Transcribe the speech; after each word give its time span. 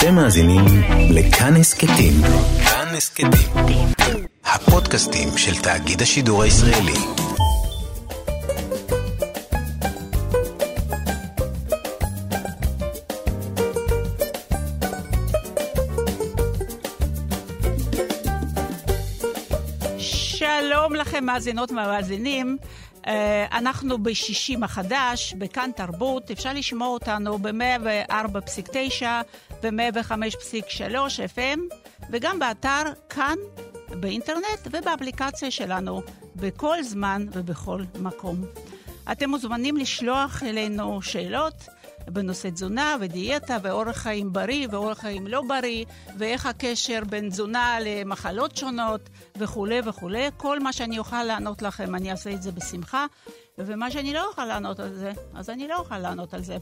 אתם 0.00 0.14
מאזינים 0.14 0.64
לכאן 1.10 1.56
הסכתים. 1.56 2.12
כאן 2.64 2.94
הסכתים. 2.96 3.88
הפודקאסטים 4.44 5.28
של 5.36 5.62
תאגיד 5.62 6.02
השידור 6.02 6.42
הישראלי. 6.42 6.92
שלום 19.98 20.94
לכם, 20.94 21.24
מאזינות 21.24 21.70
ומאזינים. 21.70 22.56
אה, 23.06 23.58
אנחנו 23.58 24.02
בשישי 24.02 24.56
מחדש, 24.56 25.34
בכאן 25.38 25.70
תרבות. 25.76 26.30
אפשר 26.30 26.52
לשמוע 26.52 26.88
אותנו 26.88 27.38
ב-104.9 27.38 29.02
ו-105.3 29.62 30.94
FM, 31.36 31.60
וגם 32.10 32.38
באתר 32.38 32.82
כאן, 33.08 33.36
באינטרנט 34.00 34.68
ובאפליקציה 34.70 35.50
שלנו, 35.50 36.02
בכל 36.36 36.82
זמן 36.82 37.26
ובכל 37.32 37.82
מקום. 37.98 38.44
אתם 39.12 39.30
מוזמנים 39.30 39.76
לשלוח 39.76 40.42
אלינו 40.42 41.02
שאלות. 41.02 41.54
בנושא 42.08 42.48
תזונה 42.50 42.96
ודיאטה 43.00 43.56
ואורח 43.62 43.96
חיים 43.96 44.32
בריא 44.32 44.68
ואורח 44.70 44.98
חיים 44.98 45.26
לא 45.26 45.42
בריא, 45.48 45.84
ואיך 46.18 46.46
הקשר 46.46 47.00
בין 47.08 47.28
תזונה 47.28 47.78
למחלות 47.80 48.56
שונות 48.56 49.00
וכולי 49.36 49.80
וכולי. 49.84 50.28
כל 50.36 50.60
מה 50.60 50.72
שאני 50.72 50.98
אוכל 50.98 51.24
לענות 51.24 51.62
לכם, 51.62 51.94
אני 51.94 52.10
אעשה 52.10 52.30
את 52.30 52.42
זה 52.42 52.52
בשמחה, 52.52 53.06
ומה 53.58 53.90
שאני 53.90 54.14
לא 54.14 54.28
אוכל 54.28 54.44
לענות 54.44 54.80
על 54.80 54.94
זה, 54.94 55.12
אז 55.34 55.50
אני 55.50 55.68
לא 55.68 55.76
אוכל 55.76 55.98
לענות 55.98 56.34
על 56.34 56.42
זה. 56.42 56.56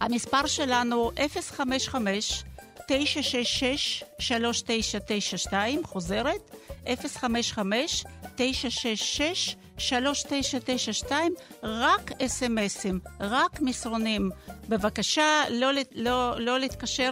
המספר 0.00 0.46
שלנו 0.46 1.10
055 1.40 2.44
966 2.88 4.04
3992, 4.18 5.84
חוזרת, 5.84 6.50
055 6.86 8.04
966 8.36 9.56
3992, 9.78 11.34
רק 11.62 12.12
אס.אם.אסים, 12.22 13.00
רק 13.20 13.60
מסרונים. 13.60 14.30
בבקשה, 14.68 15.42
לא, 15.50 15.70
לא, 15.94 16.40
לא 16.40 16.58
להתקשר 16.58 17.10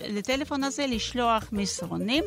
לטלפון 0.00 0.64
הזה, 0.64 0.86
לשלוח 0.86 1.48
מסרונים. 1.52 2.24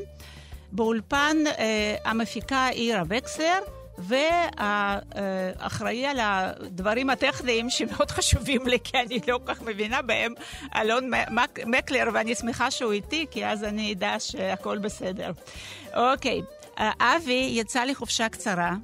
באולפן 0.71 1.37
אה, 1.47 1.95
המפיקה 2.05 2.67
עירה 2.67 3.03
וקסר, 3.09 3.59
והאחראי 3.97 6.05
על 6.05 6.17
הדברים 6.21 7.09
הטכניים 7.09 7.69
שמאוד 7.69 8.11
חשובים 8.11 8.67
לי, 8.67 8.77
כי 8.83 8.97
אני 8.97 9.19
לא 9.27 9.39
כל 9.45 9.53
כך 9.53 9.61
מבינה 9.61 10.01
בהם, 10.01 10.33
אלון 10.75 11.11
מקלר, 11.65 12.03
ואני 12.13 12.35
שמחה 12.35 12.71
שהוא 12.71 12.91
איתי, 12.91 13.25
כי 13.31 13.45
אז 13.45 13.63
אני 13.63 13.93
אדע 13.93 14.15
שהכל 14.19 14.77
בסדר. 14.77 15.31
אוקיי, 15.95 16.41
אבי 16.99 17.49
יצא 17.53 17.83
לחופשה 17.83 18.29
קצרה, 18.29 18.75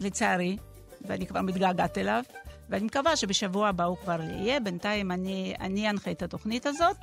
לצערי, 0.00 0.56
ואני 1.02 1.26
כבר 1.26 1.40
מתגעגעת 1.40 1.98
אליו, 1.98 2.22
ואני 2.70 2.84
מקווה 2.84 3.16
שבשבוע 3.16 3.68
הבא 3.68 3.84
הוא 3.84 3.96
כבר 3.96 4.20
יהיה. 4.20 4.60
בינתיים 4.60 5.12
אני, 5.12 5.54
אני 5.60 5.90
אנחה 5.90 6.10
את 6.10 6.22
התוכנית 6.22 6.66
הזאת. 6.66 6.96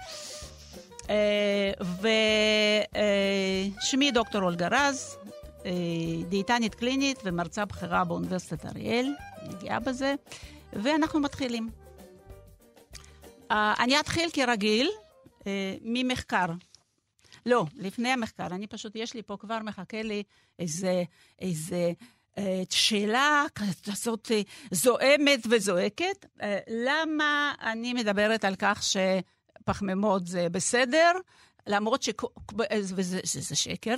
אה, 1.10 1.72
ושמי 3.82 4.06
אה, 4.06 4.12
דוקטור 4.12 4.42
אולגה 4.42 4.68
רז, 4.72 5.18
דיאטנית 6.30 6.76
קלינית 6.76 7.20
ומרצה 7.24 7.66
בכירה 7.66 8.04
באוניברסיטת 8.04 8.66
אריאל, 8.66 9.16
אני 9.42 9.54
גאה 9.62 9.80
בזה, 9.80 10.16
ואנחנו 10.74 11.20
מתחילים. 11.20 11.70
אני 13.52 14.00
אתחיל 14.00 14.30
כרגיל 14.34 14.92
ממחקר. 15.82 16.46
לא, 17.46 17.66
לפני 17.76 18.10
המחקר, 18.10 18.46
אני 18.46 18.68
פשוט, 18.68 18.96
יש 18.96 19.14
לי 19.14 19.22
פה 19.24 19.38
כבר 19.38 19.60
מחכה 19.60 20.02
לי 20.02 20.24
איזה, 20.60 21.04
איזה 21.40 21.92
שאלה 22.70 23.46
כזאת 23.86 24.32
זועמת 24.72 25.40
וזועקת. 25.50 26.26
למה 26.68 27.54
אני 27.62 27.94
מדברת 27.94 28.46
על 28.46 28.56
כך 28.60 28.84
שפחמימות 28.84 30.28
זה 30.28 30.50
בסדר, 30.50 31.12
למרות 31.68 32.04
ש... 32.04 32.10
וזה 32.72 33.20
זה 33.24 33.56
שקר, 33.56 33.96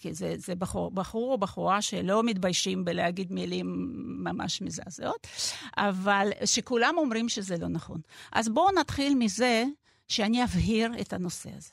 כי 0.00 0.14
זה, 0.14 0.34
זה 0.36 0.54
בחור, 0.54 0.90
בחור 0.90 1.32
או 1.32 1.38
בחורה 1.38 1.82
שלא 1.82 2.22
מתביישים 2.22 2.84
בלהגיד 2.84 3.32
מילים 3.32 3.92
ממש 4.24 4.62
מזעזעות, 4.62 5.26
אבל 5.76 6.30
שכולם 6.44 6.94
אומרים 6.98 7.28
שזה 7.28 7.56
לא 7.56 7.68
נכון. 7.68 8.00
אז 8.32 8.48
בואו 8.48 8.70
נתחיל 8.70 9.14
מזה 9.14 9.64
שאני 10.08 10.44
אבהיר 10.44 10.92
את 11.00 11.12
הנושא 11.12 11.50
הזה. 11.56 11.70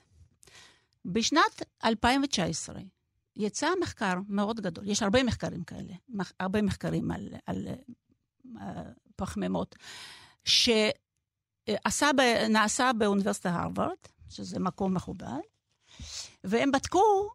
בשנת 1.06 1.64
2019, 1.86 2.80
יצא 3.36 3.68
מחקר 3.82 4.14
מאוד 4.30 4.60
גדול, 4.62 4.88
יש 4.88 5.04
הרבה 5.04 5.24
מחקרים 5.24 5.64
כאלה, 5.64 5.94
הרבה 6.40 6.62
מחקרים 6.62 7.12
על, 7.12 7.28
על, 7.46 7.68
על 8.60 8.84
פחמימות, 9.16 9.76
שנעשה 10.46 12.10
באוניברסיטת 12.98 13.46
הרווארד, 13.46 13.98
שזה 14.30 14.60
מקום 14.60 14.94
מכובד, 14.94 15.40
והם 16.44 16.72
בדקו 16.72 17.30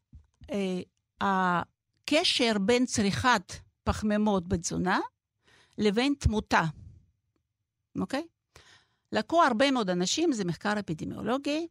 הקשר 1.21 2.53
בין 2.61 2.87
צריכת 2.87 3.53
פחמימות 3.85 4.49
בתזונה 4.49 5.01
לבין 5.79 6.15
תמותה, 6.19 6.63
אוקיי? 8.01 8.27
לקחו 9.13 9.43
הרבה 9.43 9.71
מאוד 9.71 9.91
אנשים, 9.91 10.33
זה 10.33 10.45
מחקר 10.45 10.79
אפידמיולוגי, 10.79 11.67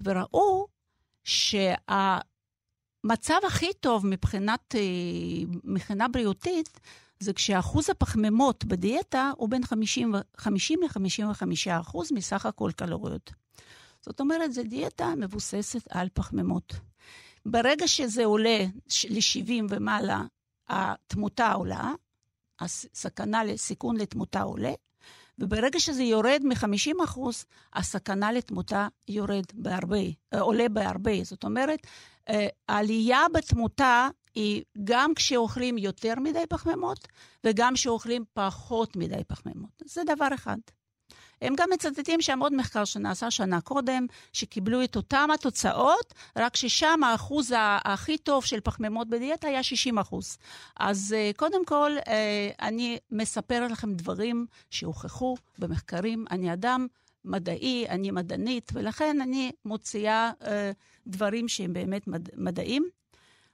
וראו 0.00 0.66
שה... 1.24 1.74
המצב 1.88 3.38
הכי 3.46 3.72
טוב 3.80 4.06
מבחינת, 4.06 4.74
אה, 4.74 4.80
מבחינה 5.64 6.08
בריאותית, 6.08 6.80
זה 7.20 7.32
כשאחוז 7.32 7.90
הפחמימות 7.90 8.64
בדיאטה 8.64 9.32
הוא 9.36 9.48
בין 9.48 9.64
50, 9.64 10.14
50 10.36 10.80
ל-55 10.82 11.80
אחוז 11.80 12.12
מסך 12.12 12.46
הכל 12.46 12.70
קלוריות. 12.76 13.32
זאת 14.00 14.20
אומרת, 14.20 14.52
זו 14.52 14.62
דיאטה 14.62 15.14
מבוססת 15.16 15.82
על 15.90 16.08
פחמימות. 16.14 16.74
ברגע 17.46 17.88
שזה 17.88 18.24
עולה 18.24 18.58
ל-70 19.10 19.64
ומעלה, 19.70 20.22
התמותה 20.68 21.52
עולה, 21.52 21.92
הסכנה 22.60 23.44
לסיכון 23.44 23.96
לתמותה 23.96 24.42
עולה, 24.42 24.72
וברגע 25.38 25.80
שזה 25.80 26.02
יורד 26.02 26.42
מ-50 26.44 27.04
אחוז, 27.04 27.44
הסכנה 27.74 28.32
לתמותה 28.32 28.88
יורד 29.08 29.44
בהרבה, 29.54 29.96
אה, 30.34 30.40
עולה 30.40 30.68
בהרבה. 30.68 31.24
זאת 31.24 31.44
אומרת, 31.44 31.86
אה, 32.28 32.46
העלייה 32.68 33.20
בתמותה 33.34 34.08
היא 34.34 34.62
גם 34.84 35.14
כשאוכלים 35.14 35.78
יותר 35.78 36.14
מדי 36.20 36.46
פחמימות, 36.48 37.08
וגם 37.44 37.74
כשאוכלים 37.74 38.24
פחות 38.32 38.96
מדי 38.96 39.24
פחמימות. 39.26 39.82
זה 39.84 40.02
דבר 40.06 40.28
אחד. 40.34 40.58
הם 41.42 41.54
גם 41.56 41.68
מצטטים 41.74 42.20
שם 42.20 42.38
עוד 42.38 42.54
מחקר 42.54 42.84
שנעשה 42.84 43.30
שנה 43.30 43.60
קודם, 43.60 44.06
שקיבלו 44.32 44.84
את 44.84 44.96
אותם 44.96 45.28
התוצאות, 45.34 46.14
רק 46.36 46.56
ששם 46.56 47.04
האחוז 47.04 47.54
הכי 47.84 48.18
טוב 48.18 48.44
של 48.44 48.60
פחמימות 48.60 49.08
בדיאטה 49.08 49.48
היה 49.48 49.62
60 49.62 49.98
אחוז. 49.98 50.38
אז 50.80 51.14
אה, 51.18 51.30
קודם 51.36 51.64
כל, 51.64 51.90
אה, 52.08 52.50
אני 52.60 52.98
מספר 53.10 53.66
לכם 53.66 53.94
דברים 53.94 54.46
שהוכחו 54.70 55.36
במחקרים. 55.58 56.24
אני 56.30 56.52
אדם 56.52 56.86
מדעי, 57.24 57.86
אני 57.88 58.10
מדענית, 58.10 58.70
ולכן 58.74 59.20
אני 59.20 59.52
מוציאה 59.64 60.30
אה, 60.46 60.72
דברים 61.06 61.48
שהם 61.48 61.72
באמת 61.72 62.06
מד, 62.06 62.28
מדעים. 62.36 62.88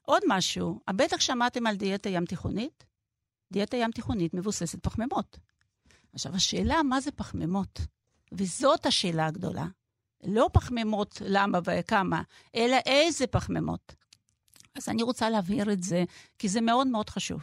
עוד 0.02 0.22
משהו, 0.28 0.80
בטח 0.90 1.20
שמעתם 1.20 1.66
על 1.66 1.76
דיאטה 1.76 2.08
ים 2.08 2.24
תיכונית? 2.24 2.84
דיאטה 3.52 3.76
ים 3.76 3.90
תיכונית 3.90 4.34
מבוססת 4.34 4.82
פחמימות. 4.82 5.38
עכשיו, 6.14 6.34
השאלה 6.34 6.82
מה 6.82 7.00
זה 7.00 7.10
פחמימות, 7.10 7.80
וזאת 8.32 8.86
השאלה 8.86 9.26
הגדולה. 9.26 9.66
לא 10.24 10.50
פחמימות 10.52 11.22
למה 11.24 11.58
וכמה, 11.64 12.22
אלא 12.54 12.76
איזה 12.86 13.26
פחמימות. 13.26 13.94
אז 14.74 14.88
אני 14.88 15.02
רוצה 15.02 15.30
להבהיר 15.30 15.72
את 15.72 15.82
זה, 15.82 16.04
כי 16.38 16.48
זה 16.48 16.60
מאוד 16.60 16.86
מאוד 16.86 17.10
חשוב. 17.10 17.42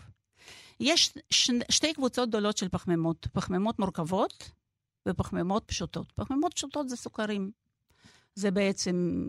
יש 0.79 1.13
ש... 1.29 1.51
שתי 1.69 1.93
קבוצות 1.93 2.29
גדולות 2.29 2.57
של 2.57 2.69
פחמימות, 2.69 3.27
פחמימות 3.33 3.79
מורכבות 3.79 4.51
ופחמימות 5.07 5.63
פשוטות. 5.65 6.11
פחמימות 6.11 6.53
פשוטות 6.53 6.89
זה 6.89 6.95
סוכרים. 6.95 7.51
זה 8.35 8.51
בעצם 8.51 9.25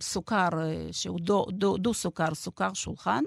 סוכר 0.00 0.48
אה, 0.58 0.88
שהוא 0.92 1.20
דו, 1.20 1.46
דו, 1.50 1.76
דו 1.76 1.94
סוכר, 1.94 2.34
סוכר 2.34 2.74
שולחן, 2.74 3.24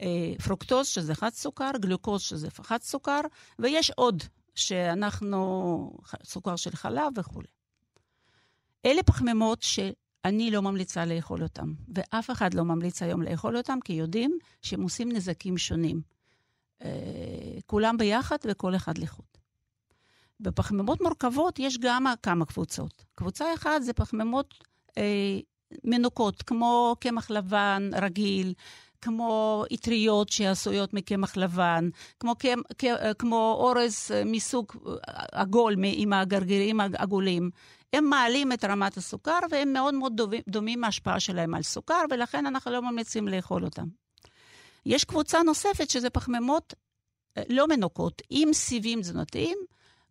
אה, 0.00 0.34
פרוקטוז 0.44 0.86
שזה 0.86 1.14
חד 1.14 1.34
סוכר, 1.34 1.70
גלוקוז 1.80 2.22
שזה 2.22 2.48
חד 2.50 2.82
סוכר, 2.82 3.20
ויש 3.58 3.90
עוד 3.90 4.22
שאנחנו, 4.58 5.92
סוכר 6.24 6.56
של 6.56 6.70
חלב 6.70 7.12
וכולי. 7.18 7.48
אלה 8.86 9.02
פחמימות 9.02 9.62
שאני 9.62 10.50
לא 10.50 10.62
ממליצה 10.62 11.04
לאכול 11.04 11.42
אותם, 11.42 11.72
ואף 11.94 12.30
אחד 12.30 12.54
לא 12.54 12.64
ממליץ 12.64 13.02
היום 13.02 13.22
לאכול 13.22 13.56
אותם, 13.56 13.78
כי 13.84 13.92
יודעים 13.92 14.38
שהם 14.62 14.82
עושים 14.82 15.12
נזקים 15.12 15.58
שונים. 15.58 16.00
אה, 16.84 16.90
כולם 17.66 17.96
ביחד 17.96 18.36
וכל 18.44 18.76
אחד 18.76 18.98
לחוד. 18.98 19.26
בפחמימות 20.40 21.00
מורכבות 21.00 21.58
יש 21.58 21.78
גם 21.78 22.06
כמה 22.22 22.46
קבוצות. 22.46 23.04
קבוצה 23.14 23.54
אחת 23.54 23.82
זה 23.82 23.92
פחמימות 23.92 24.54
מנוקות, 25.84 26.42
כמו 26.42 26.96
קמח 27.00 27.30
לבן 27.30 27.90
רגיל, 27.94 28.54
כמו 29.00 29.64
אטריות 29.74 30.28
שעשויות 30.28 30.94
מקמח 30.94 31.36
לבן, 31.36 31.88
כמו, 32.20 32.34
כמו 33.18 33.56
אורז 33.58 34.10
מסוג 34.26 34.66
עגול 35.32 35.76
עם 35.84 36.12
הגרגירים 36.12 36.80
העגולים. 36.80 37.50
הם 37.92 38.04
מעלים 38.04 38.52
את 38.52 38.64
רמת 38.64 38.96
הסוכר 38.96 39.38
והם 39.50 39.72
מאוד 39.72 39.94
מאוד 39.94 40.20
דומים 40.48 40.80
מההשפעה 40.80 41.20
שלהם 41.20 41.54
על 41.54 41.62
סוכר, 41.62 42.04
ולכן 42.10 42.46
אנחנו 42.46 42.70
לא 42.70 42.82
ממליצים 42.82 43.28
לאכול 43.28 43.64
אותם. 43.64 43.86
יש 44.86 45.04
קבוצה 45.04 45.42
נוספת 45.42 45.90
שזה 45.90 46.10
פחמימות 46.10 46.74
אה, 47.38 47.42
לא 47.48 47.68
מנוקות, 47.68 48.22
עם 48.30 48.52
סיבים 48.52 49.00
תזונתיים, 49.00 49.58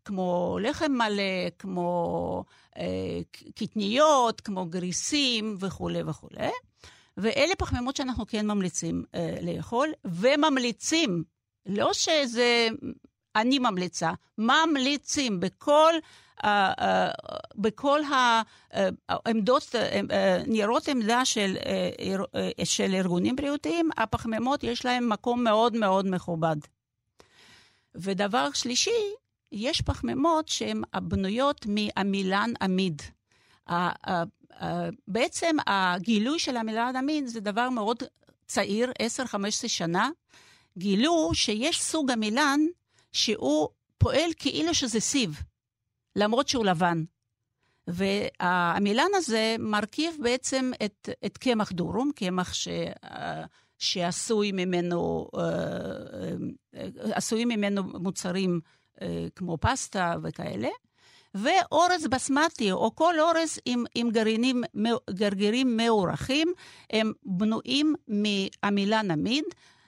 כמו 0.05 0.57
לחם 0.61 0.91
מלא, 0.91 1.49
כמו 1.59 2.43
אה, 2.77 3.19
קטניות, 3.55 4.41
כמו 4.41 4.65
גריסים 4.65 5.57
וכולי 5.59 6.01
וכולי. 6.03 6.49
ואלה 7.17 7.55
פחמימות 7.57 7.95
שאנחנו 7.95 8.27
כן 8.27 8.47
ממליצים 8.47 9.03
אה, 9.15 9.37
לאכול, 9.41 9.93
וממליצים, 10.05 11.23
לא 11.65 11.93
שזה 11.93 12.67
אני 13.35 13.59
ממליצה, 13.59 14.11
ממליצים 14.37 15.39
בכל 15.39 15.93
אה, 16.43 16.73
אה, 16.79 17.11
בכל 17.55 17.99
העמדות, 19.09 19.75
אה, 20.11 20.43
ניירות 20.47 20.87
עמדה 20.87 21.25
של, 21.25 21.57
של 22.63 22.93
ארגונים 22.93 23.35
בריאותיים, 23.35 23.89
הפחמימות 23.97 24.63
יש 24.63 24.85
להם 24.85 25.09
מקום 25.09 25.43
מאוד 25.43 25.75
מאוד 25.75 26.07
מכובד. 26.09 26.55
ודבר 27.95 28.51
שלישי, 28.53 29.13
יש 29.51 29.81
פחמימות 29.81 30.47
שהן 30.47 30.81
בנויות 31.01 31.65
מעמילן 31.65 32.51
עמיד. 32.61 33.01
בעצם 35.07 35.55
הגילוי 35.67 36.39
של 36.39 36.57
עמילן 36.57 36.95
עמיד 36.95 37.27
זה 37.27 37.39
דבר 37.39 37.69
מאוד 37.69 38.03
צעיר, 38.47 38.91
10-15 39.33 39.35
שנה. 39.67 40.09
גילו 40.77 41.31
שיש 41.33 41.81
סוג 41.81 42.11
עמילן 42.11 42.59
שהוא 43.11 43.69
פועל 43.97 44.29
כאילו 44.37 44.73
שזה 44.73 44.99
סיב. 44.99 45.41
למרות 46.15 46.47
שהוא 46.47 46.65
לבן. 46.65 47.03
והמילן 47.87 49.09
הזה 49.15 49.55
מרכיב 49.59 50.17
בעצם 50.23 50.71
את, 50.85 51.09
את 51.25 51.37
קמח 51.37 51.71
דורום, 51.71 52.11
קמח 52.15 52.53
ש, 52.53 52.67
שעשוי 53.77 54.51
ממנו, 54.51 55.27
אה, 55.37 55.41
אה, 56.75 56.87
עשויים 57.11 57.47
ממנו 57.47 57.83
מוצרים 57.83 58.59
אה, 59.01 59.27
כמו 59.35 59.57
פסטה 59.61 60.15
וכאלה, 60.23 60.69
ואורז 61.37 62.07
בסמטי, 62.07 62.71
או 62.71 62.95
כל 62.95 63.19
אורז 63.19 63.59
עם, 63.65 63.83
עם 63.95 64.09
גרעינים, 64.09 64.63
גרגירים 65.09 65.77
מאורחים, 65.77 66.53
הם 66.89 67.13
בנויים 67.25 67.95
מעמילן 68.07 69.11
עמיד, 69.11 69.43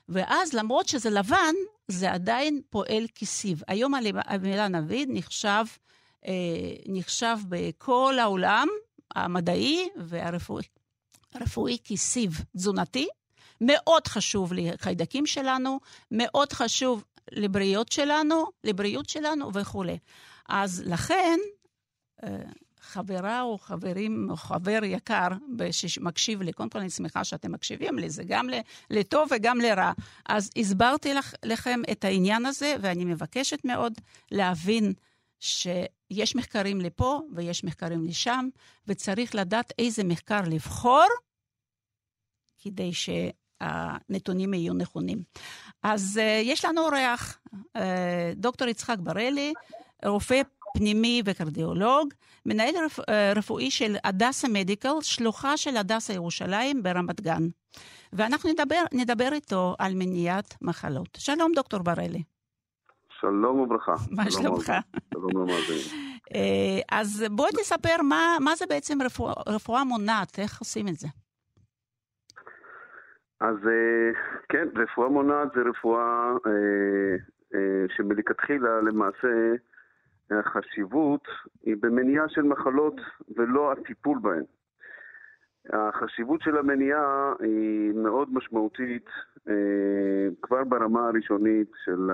ואז 0.09 0.53
למרות 0.53 0.87
שזה 0.87 1.09
לבן, 1.09 1.55
זה 1.87 2.11
עדיין 2.11 2.61
פועל 2.69 3.05
כסיב. 3.15 3.61
היום 3.67 3.93
המילן 4.25 4.75
עמיד 4.75 5.09
נחשב 5.11 5.65
אה, 6.27 6.33
נחשב 6.87 7.37
בכל 7.49 8.19
העולם 8.19 8.67
המדעי 9.15 9.89
והרפואי 9.97 10.63
הרפואי 11.33 11.77
כסיב 11.83 12.41
תזונתי. 12.57 13.07
מאוד 13.61 14.07
חשוב 14.07 14.53
לחיידקים 14.53 15.25
שלנו, 15.25 15.79
מאוד 16.11 16.53
חשוב 16.53 17.03
לבריאות 17.31 17.91
שלנו, 17.91 18.45
לבריאות 18.63 19.09
שלנו 19.09 19.53
וכולי. 19.53 19.97
אז 20.49 20.83
לכן, 20.85 21.39
אה, 22.23 22.37
חברה 22.81 23.41
או 23.41 23.57
חברים, 23.57 24.27
או 24.29 24.35
חבר 24.35 24.79
יקר 24.83 25.27
שמקשיב 25.71 26.41
לי, 26.41 26.53
קודם 26.53 26.69
כל 26.69 26.79
אני 26.79 26.89
שמחה 26.89 27.23
שאתם 27.23 27.51
מקשיבים 27.51 27.99
לי, 27.99 28.09
זה 28.09 28.23
גם 28.23 28.47
לטוב 28.89 29.29
וגם 29.31 29.57
לרע. 29.57 29.91
אז 30.25 30.49
הסברתי 30.57 31.13
לך, 31.13 31.33
לכם 31.43 31.81
את 31.91 32.03
העניין 32.03 32.45
הזה, 32.45 32.75
ואני 32.81 33.05
מבקשת 33.05 33.65
מאוד 33.65 33.93
להבין 34.31 34.93
שיש 35.39 36.35
מחקרים 36.35 36.81
לפה 36.81 37.21
ויש 37.35 37.63
מחקרים 37.63 38.05
לשם, 38.05 38.49
וצריך 38.87 39.35
לדעת 39.35 39.73
איזה 39.79 40.03
מחקר 40.03 40.41
לבחור 40.47 41.07
כדי 42.59 42.91
שהנתונים 42.93 44.53
יהיו 44.53 44.73
נכונים. 44.73 45.23
אז 45.83 46.19
uh, 46.21 46.47
יש 46.47 46.65
לנו 46.65 46.81
אורח, 46.81 47.39
uh, 47.53 47.79
דוקטור 48.35 48.67
יצחק 48.67 48.97
בראלי, 48.99 49.53
רופא 50.05 50.41
פנימי 50.73 51.21
וקרדיאולוג, 51.25 52.13
מנהל 52.45 52.75
רפ, 52.85 52.99
uh, 52.99 53.03
רפואי 53.35 53.71
של 53.71 53.95
הדסה 54.03 54.47
מדיקל, 54.47 55.01
שלוחה 55.01 55.57
של 55.57 55.77
הדסה 55.77 56.13
ירושלים 56.13 56.83
ברמת 56.83 57.21
גן. 57.21 57.43
ואנחנו 58.13 58.49
נדבר, 58.49 58.83
נדבר 58.93 59.29
איתו 59.31 59.75
על 59.79 59.91
מניעת 59.95 60.55
מחלות. 60.61 61.17
שלום, 61.17 61.51
דוקטור 61.55 61.83
בראלי. 61.83 62.23
שלום 63.19 63.59
וברכה. 63.59 63.95
מה 64.17 64.31
שלומך? 64.31 64.71
שלום 65.13 65.31
למאזינים. 65.31 66.09
אה, 66.35 66.97
אז 66.99 67.25
בוא 67.31 67.47
תספר 67.49 68.01
מה, 68.03 68.37
מה 68.39 68.55
זה 68.55 68.65
בעצם 68.69 69.01
רפואה, 69.01 69.33
רפואה 69.47 69.83
מונעת, 69.83 70.39
איך 70.39 70.59
עושים 70.59 70.87
את 70.87 70.95
זה? 70.95 71.07
אז 73.41 73.55
אה, 73.67 74.11
כן, 74.49 74.67
רפואה 74.75 75.09
מונעת 75.09 75.47
זה 75.55 75.61
רפואה 75.69 76.31
אה, 77.55 77.85
שמלכתחילה 77.97 78.81
למעשה 78.81 79.27
החשיבות 80.31 81.27
היא 81.63 81.75
במניעה 81.79 82.29
של 82.29 82.41
מחלות 82.41 82.95
ולא 83.37 83.71
הטיפול 83.71 84.19
בהן. 84.21 84.43
החשיבות 85.69 86.41
של 86.41 86.57
המניעה 86.57 87.33
היא 87.39 87.93
מאוד 87.93 88.33
משמעותית 88.33 89.05
כבר 90.41 90.63
ברמה 90.63 91.07
הראשונית 91.07 91.71
של 91.85 92.09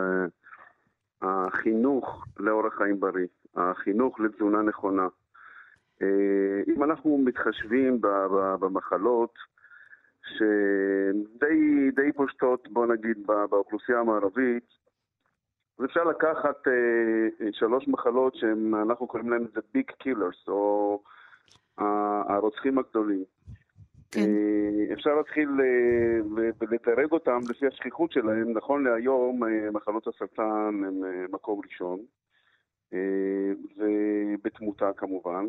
החינוך 1.21 2.25
לאורח 2.39 2.73
חיים 2.77 3.00
בריא, 3.00 3.27
החינוך 3.56 4.19
לתזונה 4.19 4.62
נכונה. 4.62 5.07
אה, 6.01 6.62
אם 6.67 6.83
אנחנו 6.83 7.17
מתחשבים 7.17 8.01
במחלות 8.59 9.33
שדי 10.23 12.12
פושטות, 12.15 12.67
בוא 12.71 12.85
נגיד, 12.85 13.27
באוכלוסייה 13.27 14.00
המערבית, 14.00 14.85
אז 15.80 15.86
אפשר 15.86 16.04
לקחת 16.04 16.68
אה, 16.68 17.48
שלוש 17.51 17.88
מחלות 17.88 18.36
שאנחנו 18.36 19.07
קוראים 19.07 19.30
להן 19.30 19.45
The 19.56 19.77
Big 19.77 19.94
Killers, 20.04 20.48
או 20.48 21.01
הרוצחים 22.27 22.77
הגדולים. 22.77 23.24
כן. 24.15 24.22
אה, 24.22 24.94
אפשר 24.94 25.15
להתחיל 25.15 25.50
אה, 25.60 26.20
לדרג 26.72 27.12
אותם 27.12 27.39
לפי 27.50 27.67
השכיחות 27.67 28.12
שלהם. 28.12 28.53
נכון 28.53 28.84
להיום, 28.84 29.44
אה, 29.44 29.72
מחלות 29.72 30.08
הסרטן 30.08 30.82
הם 30.86 31.01
מקום 31.32 31.62
ראשון, 31.65 32.00
ובתמותה 33.77 34.91
כמובן, 34.98 35.46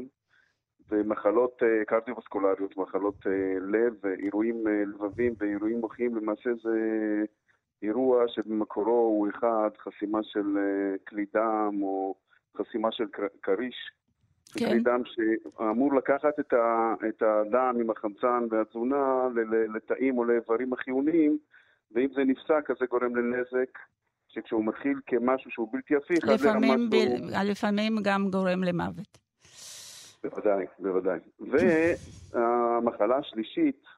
ומחלות 0.91 1.63
קרדיו-וסקולריות, 1.87 2.77
מחלות 2.77 3.27
לב, 3.61 4.07
אירועים 4.07 4.67
לבבים 4.67 5.35
ואירועים 5.39 5.81
מוחיים, 5.81 6.17
למעשה 6.17 6.51
זה 6.63 6.79
אירוע 7.83 8.25
שבמקורו 8.29 8.91
הוא 8.91 9.29
אחד, 9.29 9.71
חסימה 9.79 10.19
של 10.23 10.59
כלי 11.09 11.25
דם 11.35 11.79
או 11.83 12.15
חסימה 12.57 12.93
של 12.93 13.05
כריש. 13.43 13.77
כן. 14.59 14.67
כלי 14.67 14.81
דם 14.81 15.03
שאמור 15.05 15.95
לקחת 15.95 16.41
את, 16.41 16.53
ה, 16.53 16.95
את 17.09 17.23
הדם 17.23 17.77
עם 17.81 17.91
החמצן 17.91 18.47
והתזונה 18.51 19.29
לתאים 19.75 20.19
או 20.19 20.25
לאיברים 20.25 20.73
החיוניים, 20.73 21.39
ואם 21.93 22.09
זה 22.15 22.25
נפסק 22.25 22.71
אז 22.71 22.77
זה 22.81 22.87
גורם 22.87 23.17
לנזק 23.17 23.79
שכשהוא 24.29 24.65
מתחיל 24.65 25.01
כמשהו 25.07 25.51
שהוא 25.51 25.69
בלתי 25.73 25.97
הפיך, 25.97 26.25
לפעמים, 26.25 26.91
ב... 26.91 26.95
הוא... 26.95 27.29
לפעמים 27.45 27.97
גם 28.03 28.31
גורם 28.31 28.65
למוות. 28.65 29.19
בוודאי, 30.25 30.67
בוודאי. 30.79 31.19
והמחלה 31.41 33.17
השלישית, 33.17 33.85
אה, 33.87 33.96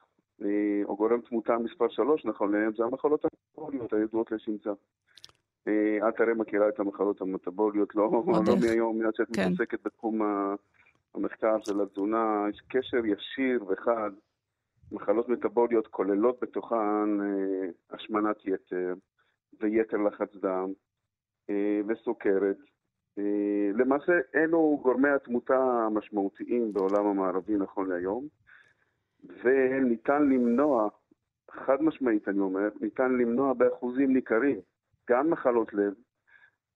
או 0.85 0.95
גורם 0.95 1.21
תמותה 1.21 1.57
מספר 1.57 1.89
3 1.89 2.25
נכון 2.25 2.51
להיום, 2.51 2.73
זה 2.77 2.83
המחלות 2.83 3.25
המטבוליות 3.25 3.93
הידועות 3.93 4.31
לשמצה. 4.31 4.71
אה, 5.67 6.09
את 6.09 6.19
הרי 6.19 6.33
מכירה 6.33 6.69
את 6.69 6.79
המחלות 6.79 7.21
המטבוליות, 7.21 7.95
לא, 7.95 8.11
לא 8.47 8.55
מהיום, 8.61 8.99
מאז 8.99 9.13
שאת 9.17 9.35
כן. 9.35 9.51
מתעסקת 9.51 9.79
בתחום 9.85 10.21
המחקר 11.15 11.57
של 11.65 11.81
התזונה, 11.81 12.45
יש 12.49 12.61
קשר 12.69 13.05
ישיר 13.05 13.63
וחד. 13.67 14.11
מחלות 14.91 15.29
מטבוליות 15.29 15.87
כוללות 15.87 16.37
בתוכן 16.41 17.21
אה, 17.21 17.69
השמנת 17.91 18.37
יתר 18.45 18.93
ויתר 19.59 19.97
לחץ 19.97 20.35
דם 20.35 20.73
אה, 21.49 21.81
וסוכרת. 21.87 22.57
למעשה, 23.73 24.13
אלו 24.35 24.79
גורמי 24.83 25.09
התמותה 25.09 25.57
המשמעותיים 25.85 26.73
בעולם 26.73 27.05
המערבי 27.05 27.55
נכון 27.57 27.89
להיום, 27.89 28.27
וניתן 29.43 30.29
למנוע, 30.29 30.89
חד 31.51 31.81
משמעית 31.81 32.27
אני 32.27 32.39
אומר, 32.39 32.69
ניתן 32.81 33.11
למנוע 33.11 33.53
באחוזים 33.53 34.13
ניכרים 34.13 34.59
גם 35.09 35.29
מחלות 35.29 35.73
לב, 35.73 35.93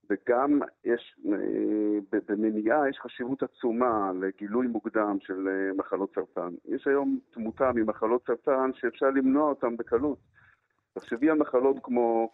וגם 0.09 0.59
יש, 0.85 1.19
אה, 1.31 2.19
במניעה 2.27 2.89
יש 2.89 2.99
חשיבות 2.99 3.43
עצומה 3.43 4.11
לגילוי 4.21 4.67
מוקדם 4.67 5.17
של 5.19 5.47
אה, 5.47 5.73
מחלות 5.77 6.15
סרטן. 6.15 6.49
יש 6.65 6.87
היום 6.87 7.19
תמותה 7.31 7.71
ממחלות 7.75 8.23
סרטן 8.27 8.71
שאפשר 8.73 9.09
למנוע 9.09 9.49
אותן 9.49 9.77
בקלות. 9.77 10.17
תחשבי 10.93 11.29
על 11.29 11.37
מחלות 11.37 11.77
כמו 11.83 12.29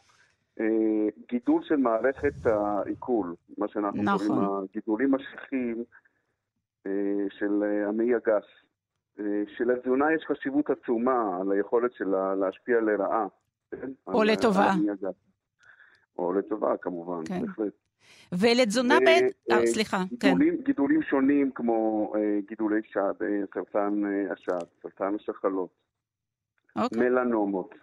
אה, 0.59 1.07
גידול 1.29 1.63
של 1.63 1.75
מערכת 1.75 2.45
העיכול, 2.45 3.35
מה 3.57 3.67
שאנחנו 3.67 4.03
נכון. 4.03 4.27
קוראים 4.27 4.63
הגידולים 4.69 5.15
השכיחים 5.15 5.83
אה, 6.87 7.25
של 7.29 7.63
אה, 7.63 7.87
המעי 7.87 8.15
הגס. 8.15 8.45
אה, 9.19 9.43
שלתזונה 9.57 10.13
יש 10.13 10.25
חשיבות 10.25 10.69
עצומה 10.69 11.37
על 11.41 11.51
היכולת 11.51 11.93
שלה 11.93 12.35
להשפיע 12.35 12.81
לרעה. 12.81 13.27
כן? 13.71 13.91
או 14.07 14.23
לטובה. 14.23 14.71
או 16.17 16.33
לטובה, 16.33 16.77
כמובן, 16.77 17.25
כן. 17.25 17.41
בהחלט. 17.41 17.73
ולתזונה 18.31 18.97
ו... 18.97 19.05
ב', 19.05 19.51
אה, 19.51 19.65
סליחה, 19.65 20.03
גידולים, 20.09 20.57
כן. 20.57 20.63
גידולים 20.63 21.01
שונים 21.03 21.51
כמו 21.51 22.11
אה, 22.15 22.39
גידולי 22.47 22.81
שד, 22.83 23.13
אה, 23.21 23.27
סרטן 23.53 24.05
אה, 24.05 24.33
השד, 24.33 24.65
סרטן 24.81 25.15
השחלות, 25.15 25.69
אוקיי. 26.75 26.99
מלנומות. 26.99 27.75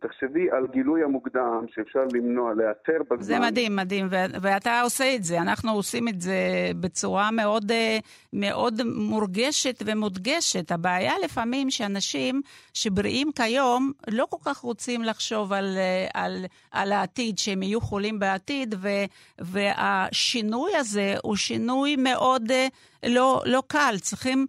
תחשבי 0.00 0.50
על 0.50 0.66
גילוי 0.72 1.02
המוקדם 1.02 1.64
שאפשר 1.74 2.00
למנוע, 2.12 2.54
לאתר 2.54 3.02
בזמן. 3.10 3.22
זה 3.22 3.38
מדהים, 3.38 3.76
מדהים, 3.76 4.06
ו- 4.10 4.40
ואתה 4.40 4.80
עושה 4.80 5.14
את 5.14 5.24
זה. 5.24 5.38
אנחנו 5.38 5.72
עושים 5.72 6.08
את 6.08 6.20
זה 6.20 6.38
בצורה 6.80 7.30
מאוד, 7.30 7.70
אה, 7.70 7.98
מאוד 8.32 8.82
מורגשת 8.84 9.82
ומודגשת. 9.86 10.72
הבעיה 10.72 11.12
לפעמים 11.24 11.70
שאנשים 11.70 12.42
שבריאים 12.74 13.32
כיום 13.32 13.92
לא 14.10 14.26
כל 14.30 14.36
כך 14.44 14.58
רוצים 14.58 15.02
לחשוב 15.02 15.52
על, 15.52 15.74
אה, 15.76 16.06
על, 16.14 16.44
על 16.70 16.92
העתיד, 16.92 17.38
שהם 17.38 17.62
יהיו 17.62 17.80
חולים 17.80 18.18
בעתיד, 18.18 18.74
ו- 18.78 19.04
והשינוי 19.38 20.76
הזה 20.76 21.14
הוא 21.22 21.36
שינוי 21.36 21.96
מאוד 21.96 22.50
אה, 22.50 22.66
לא, 23.06 23.42
לא 23.46 23.62
קל. 23.66 23.94
צריכים... 24.00 24.46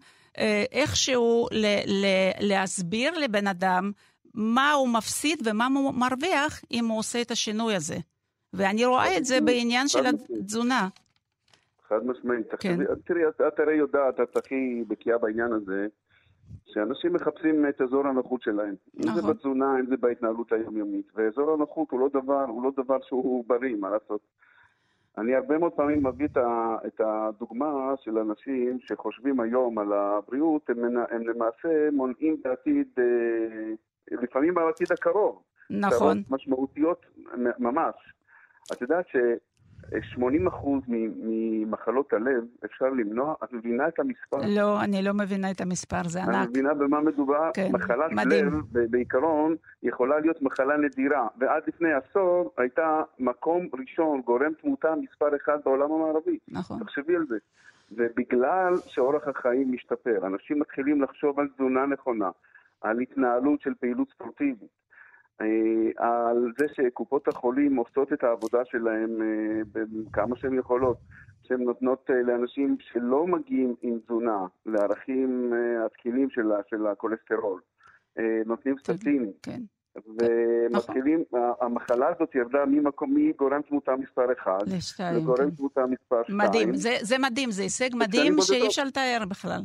איכשהו 0.72 1.48
ל- 1.52 2.06
ל- 2.06 2.32
להסביר 2.40 3.20
לבן 3.20 3.48
אדם 3.48 3.92
מה 4.38 4.72
הוא 4.72 4.90
מפסיד 4.90 5.40
ומה 5.46 5.68
הוא 5.76 5.94
מרוויח 5.94 6.62
אם 6.72 6.86
הוא 6.86 7.00
עושה 7.00 7.22
את 7.22 7.32
השינוי 7.32 7.76
הזה. 7.76 7.96
ואני 8.54 8.86
רואה 8.86 9.18
את 9.18 9.26
זה 9.26 9.42
בעניין 9.42 9.88
של 9.88 10.06
התזונה. 10.06 10.88
חד 11.88 12.06
משמעית. 12.06 12.48
כן. 12.60 12.80
תראי, 13.06 13.22
את 13.48 13.60
הרי 13.60 13.76
יודעת, 13.76 14.20
את 14.20 14.38
הכי 14.38 14.84
בקיאה 14.88 15.18
בעניין 15.18 15.54
הזה, 15.54 15.88
שאנשים 16.66 17.14
מחפשים 17.14 17.66
את 17.70 17.82
אזור 17.82 18.08
הנוחות 18.08 18.42
שלהם. 18.42 18.76
נכון. 18.94 19.10
אם 19.10 19.16
זה 19.16 19.22
נכון. 19.22 19.34
בתזונה, 19.34 19.80
אם 19.80 19.86
זה 19.86 19.98
בהתנהלות 19.98 20.52
היומיומית. 20.52 21.12
ואזור 21.16 21.54
הנוחות 21.54 21.92
הוא 21.92 22.00
לא 22.00 22.10
דבר, 22.14 22.44
הוא 22.44 22.64
לא 22.64 22.72
דבר 22.78 22.98
שהוא 23.02 23.46
בריא, 23.48 23.76
מה 23.76 23.90
לעשות. 23.90 24.22
אני 25.18 25.36
הרבה 25.36 25.58
מאוד 25.58 25.72
פעמים 25.72 26.08
מביא 26.08 26.28
את 26.88 27.02
הדוגמה 27.02 27.94
של 28.04 28.18
אנשים 28.18 28.80
שחושבים 28.80 29.40
היום 29.40 29.80
על 29.80 29.94
הבריאות, 29.94 30.70
הם, 30.70 30.98
הם 31.12 31.28
למעשה 31.28 31.90
מונעים 31.92 32.38
בעתיד 32.44 32.88
אה, 33.00 33.74
לפעמים 34.12 34.54
בעתיד 34.54 34.92
הקרוב. 34.92 35.42
נכון. 35.70 36.24
משמעותיות 36.30 37.06
ממש. 37.60 37.96
את 38.74 38.82
יודעת 38.82 39.06
ש-80% 39.08 40.68
ממחלות 40.88 42.14
הלב 42.14 42.44
אפשר 42.66 42.90
למנוע, 42.90 43.36
את 43.44 43.54
מבינה 43.54 43.88
את 43.88 44.00
המספר? 44.00 44.38
לא, 44.48 44.82
אני 44.82 45.04
לא 45.04 45.14
מבינה 45.14 45.52
את 45.52 45.62
המספר, 45.62 46.04
זה 46.04 46.24
ענק. 46.24 46.36
אני 46.36 46.48
מבינה 46.48 46.74
במה 46.74 47.02
מדובר. 47.02 47.52
כן, 47.54 47.70
מחלת 47.72 48.12
מדהים. 48.12 48.48
לב, 48.48 48.92
בעיקרון, 48.92 49.56
יכולה 49.84 50.20
להיות 50.20 50.42
מחלה 50.42 50.78
נדירה, 50.78 51.28
ועד 51.40 51.64
לפני 51.68 51.90
עשור 51.94 52.54
הייתה 52.58 53.02
מקום 53.20 53.68
ראשון, 53.80 54.22
גורם 54.22 54.54
תמותה 54.62 54.94
מספר 54.96 55.36
אחד 55.36 55.58
בעולם 55.66 55.92
המערבי. 55.92 56.38
נכון. 56.48 56.80
תחשבי 56.84 57.16
על 57.16 57.26
זה. 57.30 57.38
ובגלל 57.92 58.74
שאורח 58.86 59.28
החיים 59.28 59.72
משתפר, 59.72 60.28
אנשים 60.28 60.60
מתחילים 60.60 61.02
לחשוב 61.02 61.40
על 61.40 61.48
תזונה 61.56 61.86
נכונה, 61.86 62.30
על 62.82 63.00
התנהלות 63.00 63.62
של 63.62 63.74
פעילות 63.80 64.08
ספורטיבית, 64.12 64.78
אה, 65.42 65.48
על 65.98 66.52
זה 66.60 66.66
שקופות 66.74 67.28
החולים 67.28 67.76
עושות 67.76 68.14
את 68.14 68.24
העבודה 68.24 68.60
שלהם 68.66 69.22
אה, 69.22 69.82
כמה 70.14 70.36
שהן 70.36 70.60
יכולות, 70.60 70.98
שהן 71.48 71.62
נותנות 71.62 72.10
אה, 72.10 72.22
לאנשים 72.22 72.78
שלא 72.80 73.28
מגיעים 73.28 73.76
עם 73.82 74.00
תזונה 74.00 74.46
לערכים 74.66 75.54
התקינים 75.86 76.30
של, 76.30 76.52
של 76.70 76.88
הכולסטרול, 76.88 77.62
נותנים 78.46 78.76
כן, 78.76 78.94
סטטינים. 78.94 79.32
כן. 79.44 79.62
ומתחילים, 80.06 81.24
נכון. 81.32 81.42
המחלה 81.62 82.08
הזאת 82.08 82.36
ירדה 82.36 82.66
ממקום, 82.66 83.16
מגורם 83.16 83.62
תמותה 83.62 83.92
מספר 83.96 84.26
1 84.44 84.52
לגורם 85.14 85.38
כן. 85.38 85.56
תמותה 85.56 85.82
מספר 85.86 86.24
2. 86.24 86.38
מדהים, 86.38 86.76
זה, 86.76 86.98
זה 87.02 87.18
מדהים, 87.18 87.52
זה 87.52 87.62
הישג 87.62 87.90
מדהים 87.96 88.36
שאי 88.42 88.68
אפשר 88.68 88.84
לתאר 88.84 89.24
בכלל. 89.30 89.62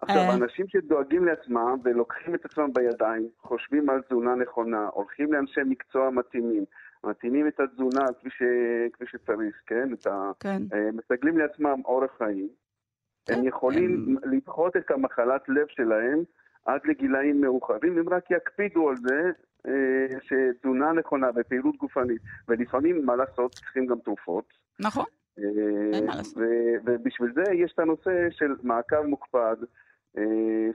עכשיו, 0.00 0.20
אה. 0.22 0.34
אנשים 0.34 0.68
שדואגים 0.68 1.24
לעצמם 1.24 1.76
ולוקחים 1.84 2.34
את 2.34 2.44
עצמם 2.44 2.72
בידיים, 2.72 3.28
חושבים 3.40 3.90
על 3.90 4.02
תזונה 4.02 4.34
נכונה, 4.34 4.88
הולכים 4.92 5.32
לאנשי 5.32 5.60
מקצוע 5.66 6.10
מתאימים, 6.10 6.64
מתאימים 7.04 7.48
את 7.48 7.60
התזונה 7.60 8.06
כפי, 8.20 8.30
ש... 8.30 8.42
כפי 8.92 9.04
שצריך, 9.06 9.56
כן? 9.66 9.88
ה... 10.10 10.30
כן. 10.40 10.62
אה, 10.72 10.88
מסגלים 10.92 11.38
לעצמם 11.38 11.80
אורח 11.84 12.10
חיים. 12.18 12.48
כן. 13.26 13.34
הם 13.34 13.44
יכולים 13.44 14.18
הם... 14.24 14.32
לדחות 14.32 14.76
את 14.76 14.90
המחלת 14.90 15.48
לב 15.48 15.66
שלהם 15.68 16.22
עד 16.64 16.80
לגילאים 16.84 17.40
מאוחרים, 17.40 17.98
אם 17.98 18.08
רק 18.08 18.30
יקפידו 18.30 18.88
על 18.88 18.96
זה 18.96 19.30
אה, 19.66 20.06
שתזונה 20.20 20.92
נכונה 20.92 21.26
ופעילות 21.36 21.76
גופנית. 21.76 22.22
ולפעמים, 22.48 23.06
מה 23.06 23.16
לעשות, 23.16 23.54
צריכים 23.54 23.86
גם 23.86 23.98
תרופות. 23.98 24.44
נכון. 24.80 25.04
ובשביל 26.84 27.32
זה 27.34 27.52
יש 27.52 27.72
את 27.72 27.78
הנושא 27.78 28.30
של 28.30 28.54
מעקב 28.62 29.02
מוקפד, 29.02 29.56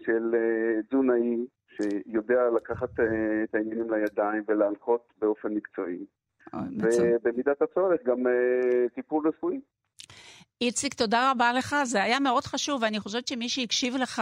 של 0.06 0.36
אה, 0.36 0.82
תזונאי 0.90 1.46
שיודע 1.68 2.50
לקחת 2.56 3.00
אה, 3.00 3.06
את 3.44 3.56
העניינים 3.56 3.94
לידיים 3.94 4.44
ולהנחות 4.48 5.14
באופן 5.22 5.54
מקצועי. 5.54 6.06
ובמידת 6.54 7.62
הצורך 7.62 8.02
גם 8.06 8.24
טיפול 8.96 9.28
רפואי. 9.28 9.60
איציק, 10.62 10.94
תודה 10.94 11.32
רבה 11.32 11.54
לך, 11.54 11.76
זה 11.84 12.04
היה 12.04 12.20
מאוד 12.20 12.44
חשוב, 12.44 12.82
ואני 12.82 13.00
חושבת 13.00 13.28
שמי 13.28 13.50
שהקשיב 13.50 13.96
לך, 13.96 14.22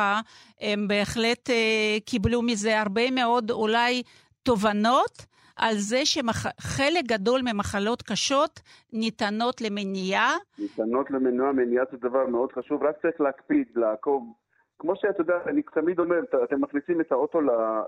הם 0.62 0.88
בהחלט 0.88 1.50
אה, 1.50 1.98
קיבלו 2.06 2.42
מזה 2.42 2.80
הרבה 2.80 3.12
מאוד 3.12 3.52
אולי 3.52 4.04
תובנות 4.44 5.26
על 5.56 5.76
זה 5.76 6.06
שחלק 6.06 7.06
גדול 7.08 7.42
ממחלות 7.42 8.02
קשות 8.02 8.60
ניתנות 8.94 9.62
למניעה. 9.62 10.36
ניתנות 10.60 11.12
למניעה, 11.12 11.52
מניעה 11.52 11.86
זה 11.92 11.98
דבר 11.98 12.28
מאוד 12.28 12.52
חשוב, 12.52 12.84
רק 12.84 12.96
צריך 13.02 13.22
להקפיד, 13.22 13.68
לעקוב 13.76 14.34
כמו 14.82 14.96
שאת 14.96 15.20
יודעת, 15.20 15.48
אני 15.48 15.62
תמיד 15.62 16.00
אומר, 16.00 16.20
אתם 16.44 16.62
מכניסים 16.62 17.02
את 17.02 17.12
האוטו 17.12 17.42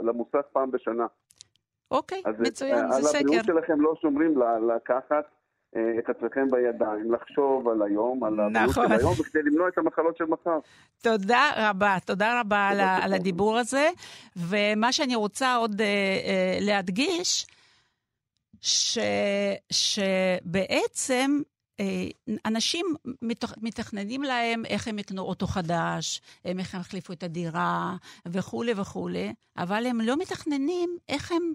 למוסך 0.03 0.41
פעם 0.51 0.71
בשנה. 0.71 1.05
אוקיי, 1.91 2.21
מצוין, 2.39 2.91
זה 2.91 3.07
סקר. 3.07 3.17
על 3.17 3.23
הבריאות 3.23 3.45
שלכם 3.45 3.81
לא 3.81 3.93
שומרים 4.01 4.35
לקחת 4.75 5.25
אה, 5.75 5.99
את 5.99 6.09
עצמכם 6.09 6.47
בידיים, 6.51 7.13
לחשוב 7.13 7.69
על 7.69 7.81
היום, 7.81 8.23
על 8.23 8.39
הבריאות 8.39 8.69
נכון. 8.69 8.87
של 8.87 8.93
היום, 8.93 9.13
בכדי 9.13 9.43
למנוע 9.43 9.67
את 9.67 9.77
המחלות 9.77 10.17
של 10.17 10.25
מחר. 10.25 10.59
תודה 11.03 11.49
רבה, 11.57 11.97
תודה 12.05 12.39
רבה 12.39 12.67
על, 12.67 12.79
על 12.79 13.13
הדיבור 13.13 13.57
הזה. 13.57 13.89
ומה 14.49 14.91
שאני 14.91 15.15
רוצה 15.15 15.55
עוד 15.55 15.71
uh, 15.71 15.83
uh, 15.83 16.65
להדגיש, 16.65 17.47
ש, 18.61 18.97
שבעצם 19.71 21.31
אה, 21.39 21.52
אנשים 22.45 22.85
מתכננים 23.61 24.23
להם 24.23 24.65
איך 24.65 24.87
הם 24.87 24.99
יקנו 24.99 25.21
אוטו 25.21 25.47
חדש, 25.47 26.21
איך 26.45 26.75
הם 26.75 26.81
יחליפו 26.81 27.13
את 27.13 27.23
הדירה 27.23 27.95
וכולי 28.25 28.73
וכולי, 28.77 29.33
אבל 29.57 29.85
הם 29.85 30.01
לא 30.01 30.17
מתכננים 30.17 30.97
איך 31.09 31.31
הם 31.31 31.53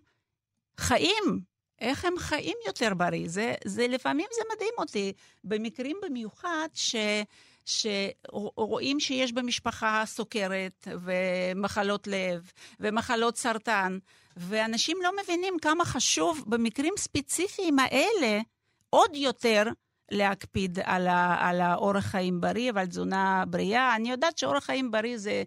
חיים, 0.80 1.40
איך 1.80 2.04
הם 2.04 2.18
חיים 2.18 2.56
יותר 2.66 2.94
בריא. 2.94 3.28
זה, 3.28 3.54
זה 3.64 3.88
לפעמים 3.88 4.26
זה 4.34 4.40
מדהים 4.54 4.74
אותי, 4.78 5.12
במקרים 5.44 5.96
במיוחד 6.02 6.68
ש... 6.74 6.96
שרואים 7.68 9.00
שיש 9.00 9.32
במשפחה 9.32 10.02
סוכרת 10.06 10.88
ומחלות 11.00 12.06
לב 12.06 12.52
ומחלות 12.80 13.36
סרטן, 13.36 13.98
ואנשים 14.36 14.98
לא 15.02 15.10
מבינים 15.22 15.54
כמה 15.62 15.84
חשוב 15.84 16.44
במקרים 16.46 16.94
ספציפיים 16.98 17.78
האלה 17.78 18.40
עוד 18.90 19.16
יותר 19.16 19.64
להקפיד 20.10 20.78
על, 20.84 21.06
ה, 21.06 21.48
על 21.48 21.60
האורח 21.60 22.04
חיים 22.04 22.40
בריא 22.40 22.72
ועל 22.74 22.86
תזונה 22.86 23.44
בריאה. 23.48 23.96
אני 23.96 24.10
יודעת 24.10 24.38
שאורח 24.38 24.64
חיים 24.64 24.90
בריא 24.90 25.16
זה 25.16 25.42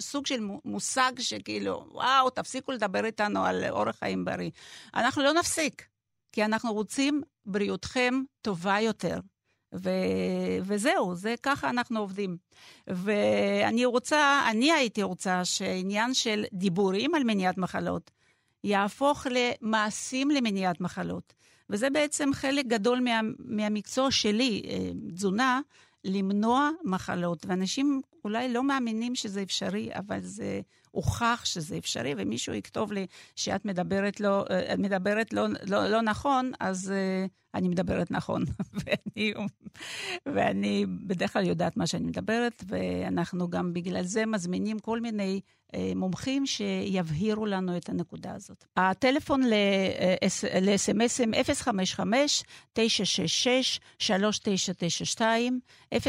סוג 0.00 0.26
של 0.26 0.48
מושג 0.64 1.12
שכאילו, 1.18 1.86
וואו, 1.90 2.30
תפסיקו 2.30 2.72
לדבר 2.72 3.04
איתנו 3.04 3.44
על 3.44 3.64
אורח 3.70 3.96
חיים 3.98 4.24
בריא. 4.24 4.50
אנחנו 4.94 5.22
לא 5.22 5.32
נפסיק, 5.32 5.86
כי 6.32 6.44
אנחנו 6.44 6.72
רוצים 6.72 7.22
בריאותכם 7.46 8.22
טובה 8.42 8.80
יותר. 8.80 9.20
ו... 9.74 9.90
וזהו, 10.62 11.14
זה 11.14 11.34
ככה 11.42 11.70
אנחנו 11.70 12.00
עובדים. 12.00 12.36
ואני 12.86 13.84
רוצה, 13.84 14.42
אני 14.50 14.72
הייתי 14.72 15.02
רוצה 15.02 15.44
שעניין 15.44 16.14
של 16.14 16.44
דיבורים 16.52 17.14
על 17.14 17.24
מניעת 17.24 17.58
מחלות 17.58 18.10
יהפוך 18.64 19.26
למעשים 19.30 20.30
למניעת 20.30 20.80
מחלות. 20.80 21.34
וזה 21.74 21.90
בעצם 21.90 22.30
חלק 22.32 22.66
גדול 22.66 23.00
מה, 23.00 23.20
מהמקצוע 23.38 24.10
שלי, 24.10 24.62
אה, 24.68 24.90
תזונה, 25.14 25.60
למנוע 26.04 26.70
מחלות. 26.84 27.46
ואנשים 27.46 28.00
אולי 28.24 28.52
לא 28.52 28.62
מאמינים 28.62 29.14
שזה 29.14 29.42
אפשרי, 29.42 29.90
אבל 29.94 30.20
זה 30.20 30.60
הוכח 30.90 31.42
שזה 31.44 31.78
אפשרי, 31.78 32.14
ומישהו 32.16 32.54
יכתוב 32.54 32.92
לי 32.92 33.06
שאת 33.36 33.64
מדברת 33.64 34.20
לא, 34.20 34.44
אה, 34.50 34.74
מדברת 34.78 35.32
לא, 35.32 35.46
לא, 35.66 35.86
לא 35.88 36.02
נכון, 36.02 36.52
אז 36.60 36.92
uh, 36.92 37.30
אני 37.54 37.68
מדברת 37.68 38.10
נכון. 38.10 38.44
ואני, 38.84 39.34
ואני 40.26 40.86
בדרך 40.86 41.32
כלל 41.32 41.46
יודעת 41.46 41.76
מה 41.76 41.86
שאני 41.86 42.04
מדברת, 42.04 42.64
ואנחנו 42.66 43.50
גם 43.50 43.72
בגלל 43.72 44.02
זה 44.02 44.26
מזמינים 44.26 44.78
כל 44.78 45.00
מיני 45.00 45.40
uh, 45.40 45.76
מומחים 45.96 46.46
שיבהירו 46.46 47.46
לנו 47.46 47.76
את 47.76 47.88
הנקודה 47.88 48.34
הזאת. 48.34 48.64
הטלפון 48.76 49.42
ל-SMSים 49.42 51.34
055-966-3992, 52.78 55.20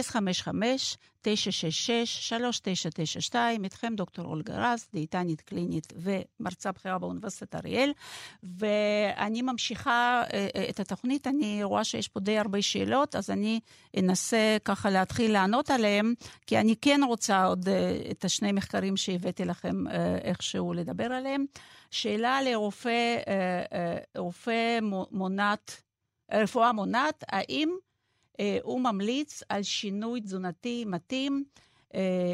055 0.02 0.98
966-3992, 1.26 3.36
איתכם 3.64 3.94
דוקטור 3.96 4.26
אולגה 4.26 4.74
רז, 4.74 4.88
דיאטנית 4.94 5.42
קלינית 5.42 5.94
ומרצה 5.96 6.72
בכירה 6.72 7.00
באוניברסיטת 7.00 7.56
אריאל, 7.56 7.92
ואני 8.44 9.42
ממשיכה 9.42 10.24
אה, 10.34 10.48
אה, 10.56 10.70
את 10.70 10.80
התוכנית, 10.80 11.28
אני 11.38 11.64
רואה 11.64 11.84
שיש 11.84 12.08
פה 12.08 12.20
די 12.20 12.38
הרבה 12.38 12.62
שאלות, 12.62 13.16
אז 13.16 13.30
אני 13.30 13.60
אנסה 14.00 14.58
ככה 14.66 14.90
להתחיל 14.90 15.32
לענות 15.32 15.70
עליהן, 15.70 16.14
כי 16.48 16.60
אני 16.60 16.76
כן 16.82 17.02
רוצה 17.08 17.46
עוד 17.46 17.70
אה, 17.70 17.98
את 18.12 18.26
השני 18.26 18.52
מחקרים 18.52 18.98
שהבאתי 18.98 19.46
לכם 19.46 19.88
איכשהו 20.24 20.74
לדבר 20.74 21.06
עליהם. 21.06 21.46
שאלה 21.92 22.42
לרופא 22.42 23.18
רופא 24.18 24.80
מונעת, 25.12 25.82
רפואה 26.32 26.74
מונעת, 26.74 27.24
האם 27.28 27.70
אה, 28.40 28.58
הוא 28.64 28.82
ממליץ 28.82 29.44
על 29.50 29.64
שינוי 29.64 30.22
תזונתי 30.22 30.86
מתאים 30.86 31.44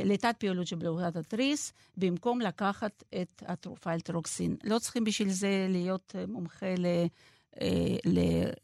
לתת 0.05 0.35
פעילות 0.39 0.67
של 0.67 0.75
בלוטת 0.75 1.15
התריס, 1.15 1.73
במקום 1.97 2.41
לקחת 2.41 3.03
את 3.21 3.43
התרופה 3.45 3.93
אלטרוקסין. 3.93 4.55
לא 4.63 4.79
צריכים 4.79 5.03
בשביל 5.03 5.29
זה 5.29 5.67
להיות 5.69 6.15
מומחה. 6.27 6.65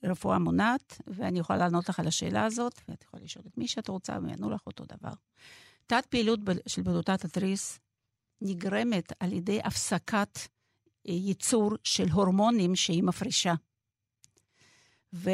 לרפואה 0.03 0.39
מונעת, 0.39 1.01
ואני 1.07 1.39
יכולה 1.39 1.59
לענות 1.59 1.89
לך 1.89 1.99
על 1.99 2.07
השאלה 2.07 2.45
הזאת, 2.45 2.81
ואת 2.89 3.03
יכולה 3.03 3.23
לשאול 3.23 3.45
את 3.47 3.57
מי 3.57 3.67
שאת 3.67 3.87
רוצה, 3.87 4.13
והם 4.13 4.29
יענו 4.29 4.49
לך 4.49 4.61
אותו 4.67 4.83
דבר. 4.85 5.13
תת 5.87 6.05
פעילות 6.09 6.39
של 6.67 6.81
בלוטת 6.81 7.25
התריס 7.25 7.79
נגרמת 8.41 9.13
על 9.19 9.33
ידי 9.33 9.59
הפסקת 9.63 10.39
ייצור 11.05 11.71
של 11.83 12.09
הורמונים 12.09 12.75
שהיא 12.75 13.03
מפרישה. 13.03 13.53
ו... 15.13 15.29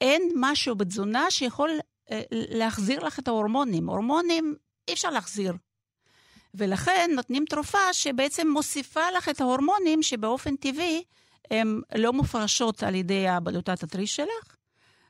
אין 0.00 0.32
משהו 0.36 0.74
בתזונה 0.74 1.30
שיכול 1.30 1.70
אה, 2.10 2.22
להחזיר 2.30 3.04
לך 3.04 3.18
את 3.18 3.28
ההורמונים. 3.28 3.88
הורמונים 3.88 4.56
אי 4.88 4.92
אפשר 4.92 5.10
להחזיר. 5.10 5.54
ולכן 6.54 7.10
נותנים 7.14 7.44
תרופה 7.44 7.92
שבעצם 7.92 8.48
מוסיפה 8.48 9.10
לך 9.16 9.28
את 9.28 9.40
ההורמונים 9.40 10.02
שבאופן 10.02 10.56
טבעי 10.56 11.04
הן 11.50 11.80
לא 11.94 12.12
מופרשות 12.12 12.82
על 12.82 12.94
ידי 12.94 13.28
הבלוטת 13.28 13.82
התריס 13.82 14.10
שלך, 14.10 14.56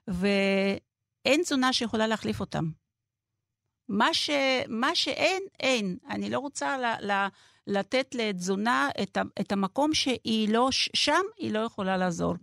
ואין 0.09 1.43
תזונה 1.43 1.73
שיכולה 1.73 2.07
להחליף 2.07 2.41
אותם. 2.41 2.65
מה, 3.89 4.15
ש, 4.15 4.31
מה 4.69 4.95
שאין, 4.95 5.43
אין. 5.61 5.97
אני 6.11 6.31
לא 6.31 6.39
רוצה 6.39 6.79
ל, 6.79 7.11
ל, 7.11 7.27
לתת 7.67 8.15
לתזונה 8.15 8.89
את, 9.03 9.17
ה, 9.17 9.23
את 9.41 9.53
המקום 9.53 9.95
שהיא 9.95 10.49
לא 10.49 10.69
שם, 10.73 11.23
היא 11.37 11.53
לא 11.53 11.59
יכולה 11.59 11.97
לעזור. 11.97 12.35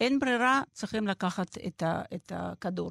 אין 0.00 0.18
ברירה, 0.18 0.62
צריכים 0.72 1.06
לקחת 1.06 1.58
את, 1.66 1.82
ה, 1.82 2.02
את 2.14 2.32
הכדור. 2.34 2.90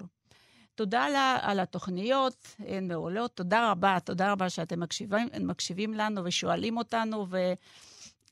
תודה 0.75 1.09
לה, 1.09 1.37
על 1.41 1.59
התוכניות, 1.59 2.55
הן 2.59 2.87
מעולות. 2.87 3.35
תודה 3.35 3.71
רבה, 3.71 3.97
תודה 4.05 4.31
רבה 4.31 4.49
שאתם 4.49 4.79
מקשיבים, 4.79 5.27
מקשיבים 5.39 5.93
לנו 5.93 6.21
ושואלים 6.25 6.77
אותנו, 6.77 7.27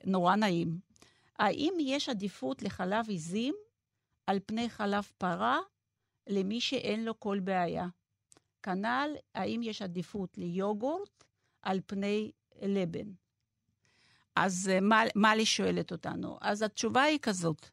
ונורא 0.06 0.36
נעים. 0.36 0.93
האם 1.40 1.74
יש 1.80 2.10
עדיפות 2.10 2.62
לחלב 2.62 3.10
עיזים 3.10 3.56
על 4.28 4.40
פני 4.46 4.70
חלב 4.70 5.08
פרה 5.18 5.60
למי 6.28 6.62
שאין 6.62 7.06
לו 7.06 7.20
כל 7.20 7.40
בעיה? 7.40 7.88
כנ"ל, 8.64 9.10
האם 9.36 9.64
יש 9.64 9.82
עדיפות 9.82 10.38
ליוגורט 10.38 11.24
על 11.62 11.80
פני 11.86 12.32
לבן? 12.62 13.12
אז 14.36 14.72
מה, 14.82 15.04
מה 15.16 15.36
לי 15.36 15.46
שואלת 15.46 15.92
אותנו? 15.92 16.38
אז 16.42 16.62
התשובה 16.62 17.04
היא 17.04 17.20
כזאת, 17.22 17.70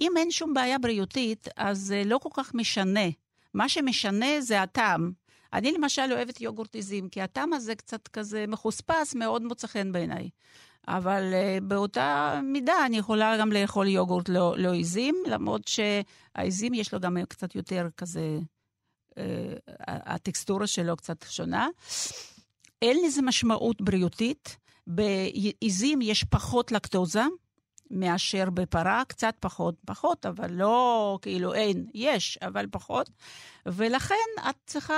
אם 0.00 0.12
אין 0.16 0.30
שום 0.30 0.54
בעיה 0.54 0.78
בריאותית, 0.78 1.48
אז 1.56 1.78
זה 1.78 2.02
לא 2.06 2.18
כל 2.18 2.28
כך 2.32 2.54
משנה. 2.54 3.06
מה 3.54 3.68
שמשנה 3.68 4.40
זה 4.40 4.62
הטעם. 4.62 5.12
אני 5.52 5.72
למשל 5.72 6.12
אוהבת 6.12 6.40
יוגורט 6.40 6.74
עיזים, 6.74 7.08
כי 7.08 7.22
הטעם 7.22 7.52
הזה 7.52 7.74
קצת 7.74 8.08
כזה 8.08 8.44
מחוספס, 8.48 9.14
מאוד 9.14 9.42
מוצא 9.42 9.66
חן 9.66 9.92
בעיניי. 9.92 10.30
אבל 10.88 11.32
uh, 11.32 11.64
באותה 11.64 12.40
מידה 12.44 12.86
אני 12.86 12.98
יכולה 12.98 13.36
גם 13.36 13.52
לאכול 13.52 13.86
יוגורט 13.86 14.28
לא, 14.28 14.54
לא 14.58 14.72
עיזים, 14.72 15.14
למרות 15.26 15.62
שהעיזים 15.68 16.74
יש 16.74 16.94
לו 16.94 17.00
גם 17.00 17.16
קצת 17.28 17.54
יותר 17.54 17.88
כזה, 17.96 18.38
uh, 19.10 19.16
הטקסטורה 19.86 20.66
שלו 20.66 20.96
קצת 20.96 21.24
שונה. 21.28 21.68
אין 22.82 23.06
לזה 23.06 23.22
משמעות 23.22 23.82
בריאותית. 23.82 24.56
בעיזים 24.86 26.02
יש 26.02 26.24
פחות 26.24 26.72
לקטוזה, 26.72 27.22
מאשר 27.90 28.50
בפרה, 28.50 29.02
קצת 29.08 29.34
פחות, 29.40 29.74
פחות, 29.86 30.26
אבל 30.26 30.52
לא 30.52 31.18
כאילו 31.22 31.54
אין, 31.54 31.86
יש, 31.94 32.38
אבל 32.42 32.66
פחות, 32.70 33.10
ולכן 33.66 34.14
את 34.50 34.56
צריכה 34.66 34.94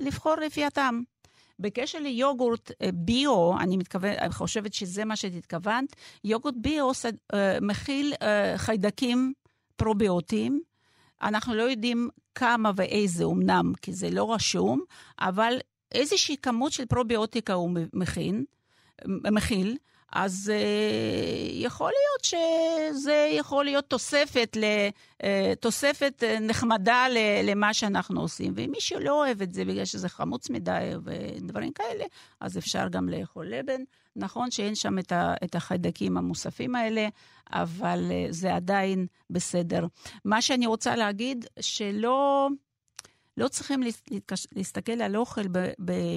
לבחור 0.00 0.34
לפי 0.34 0.64
הטעם. 0.64 1.02
בקשר 1.58 1.98
ליוגורט 1.98 2.70
אה, 2.82 2.88
ביו, 2.94 3.58
אני 3.58 3.76
מתכוונת, 3.76 4.18
אני 4.18 4.32
חושבת 4.32 4.74
שזה 4.74 5.04
מה 5.04 5.16
שהתכוונת, 5.16 5.96
יוגורט 6.24 6.54
ביו 6.56 6.90
אה, 7.34 7.58
מכיל 7.60 8.12
אה, 8.22 8.54
חיידקים 8.56 9.32
פרוביוטיים. 9.76 10.60
אנחנו 11.22 11.54
לא 11.54 11.62
יודעים 11.62 12.08
כמה 12.34 12.70
ואיזה 12.76 13.24
אמנם, 13.24 13.72
כי 13.82 13.92
זה 13.92 14.10
לא 14.10 14.34
רשום, 14.34 14.80
אבל 15.20 15.58
איזושהי 15.92 16.36
כמות 16.36 16.72
של 16.72 16.86
פרוביוטיקה 16.86 17.52
הוא 17.52 17.70
מכין, 17.92 18.44
מכיל. 19.06 19.76
אז 20.14 20.52
uh, 20.54 21.52
יכול 21.52 21.92
להיות 21.92 22.24
שזה 22.24 23.28
יכול 23.32 23.64
להיות 23.64 23.84
תוספת, 23.84 24.56
ל, 24.56 24.64
uh, 25.22 25.26
תוספת 25.60 26.22
uh, 26.22 26.40
נחמדה 26.40 27.06
ל, 27.10 27.18
למה 27.50 27.74
שאנחנו 27.74 28.20
עושים. 28.20 28.52
ואם 28.56 28.70
מישהו 28.70 29.00
לא 29.00 29.24
אוהב 29.24 29.42
את 29.42 29.54
זה 29.54 29.64
בגלל 29.64 29.84
שזה 29.84 30.08
חמוץ 30.08 30.50
מדי 30.50 30.90
ודברים 31.04 31.72
כאלה, 31.72 32.04
אז 32.40 32.58
אפשר 32.58 32.88
גם 32.88 33.08
לאכול 33.08 33.46
לבן. 33.46 33.80
נכון 34.16 34.50
שאין 34.50 34.74
שם 34.74 34.98
את, 34.98 35.12
ה, 35.12 35.34
את 35.44 35.54
החיידקים 35.54 36.16
המוספים 36.16 36.74
האלה, 36.74 37.08
אבל 37.52 38.04
uh, 38.10 38.32
זה 38.32 38.54
עדיין 38.54 39.06
בסדר. 39.30 39.86
מה 40.24 40.42
שאני 40.42 40.66
רוצה 40.66 40.96
להגיד, 40.96 41.46
שלא 41.60 42.48
לא 43.36 43.48
צריכים 43.48 43.82
להסתכל 44.56 44.92
על 44.92 45.16
אוכל 45.16 45.48
ב, 45.48 45.58
ב, 45.84 45.90
אה, 45.90 46.16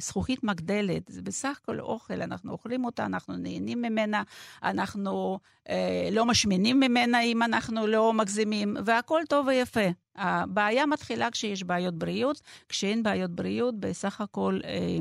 זכוכית 0.00 0.44
מגדלת, 0.44 1.02
זה 1.08 1.22
בסך 1.22 1.58
הכל 1.62 1.80
אוכל, 1.80 2.22
אנחנו 2.22 2.52
אוכלים 2.52 2.84
אותה, 2.84 3.06
אנחנו 3.06 3.36
נהנים 3.36 3.82
ממנה, 3.82 4.22
אנחנו 4.62 5.38
אה, 5.68 6.08
לא 6.12 6.26
משמינים 6.26 6.80
ממנה 6.80 7.20
אם 7.20 7.42
אנחנו 7.42 7.86
לא 7.86 8.12
מגזימים, 8.12 8.76
והכול 8.84 9.22
טוב 9.28 9.46
ויפה. 9.46 9.88
הבעיה 10.16 10.86
מתחילה 10.86 11.30
כשיש 11.30 11.62
בעיות 11.62 11.94
בריאות, 11.94 12.40
כשאין 12.68 13.02
בעיות 13.02 13.30
בריאות, 13.30 13.80
בסך 13.80 14.20
הכל 14.20 14.60
אה, 14.64 14.98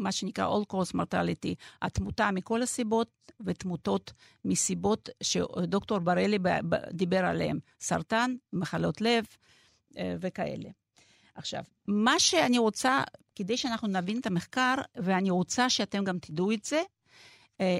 אה, 0.00 0.02
למה 0.02 0.12
שנקרא 0.12 0.48
All 0.56 0.72
Cause 0.72 0.96
Mortality, 0.96 1.54
התמותה 1.82 2.30
מכל 2.30 2.62
הסיבות 2.62 3.32
ותמותות 3.40 4.12
מסיבות 4.44 5.08
שדוקטור 5.22 5.98
בראלי 5.98 6.38
דיבר 6.92 7.24
עליהן, 7.24 7.58
סרטן, 7.80 8.34
מחלות 8.52 9.00
לב 9.00 9.24
אה, 9.98 10.16
וכאלה. 10.20 10.68
עכשיו, 11.34 11.64
מה 11.86 12.18
שאני 12.18 12.58
רוצה, 12.58 13.02
כדי 13.34 13.56
שאנחנו 13.56 13.88
נבין 13.88 14.18
את 14.18 14.26
המחקר, 14.26 14.74
ואני 14.96 15.30
רוצה 15.30 15.70
שאתם 15.70 16.04
גם 16.04 16.18
תדעו 16.18 16.52
את 16.52 16.64
זה, 16.64 16.82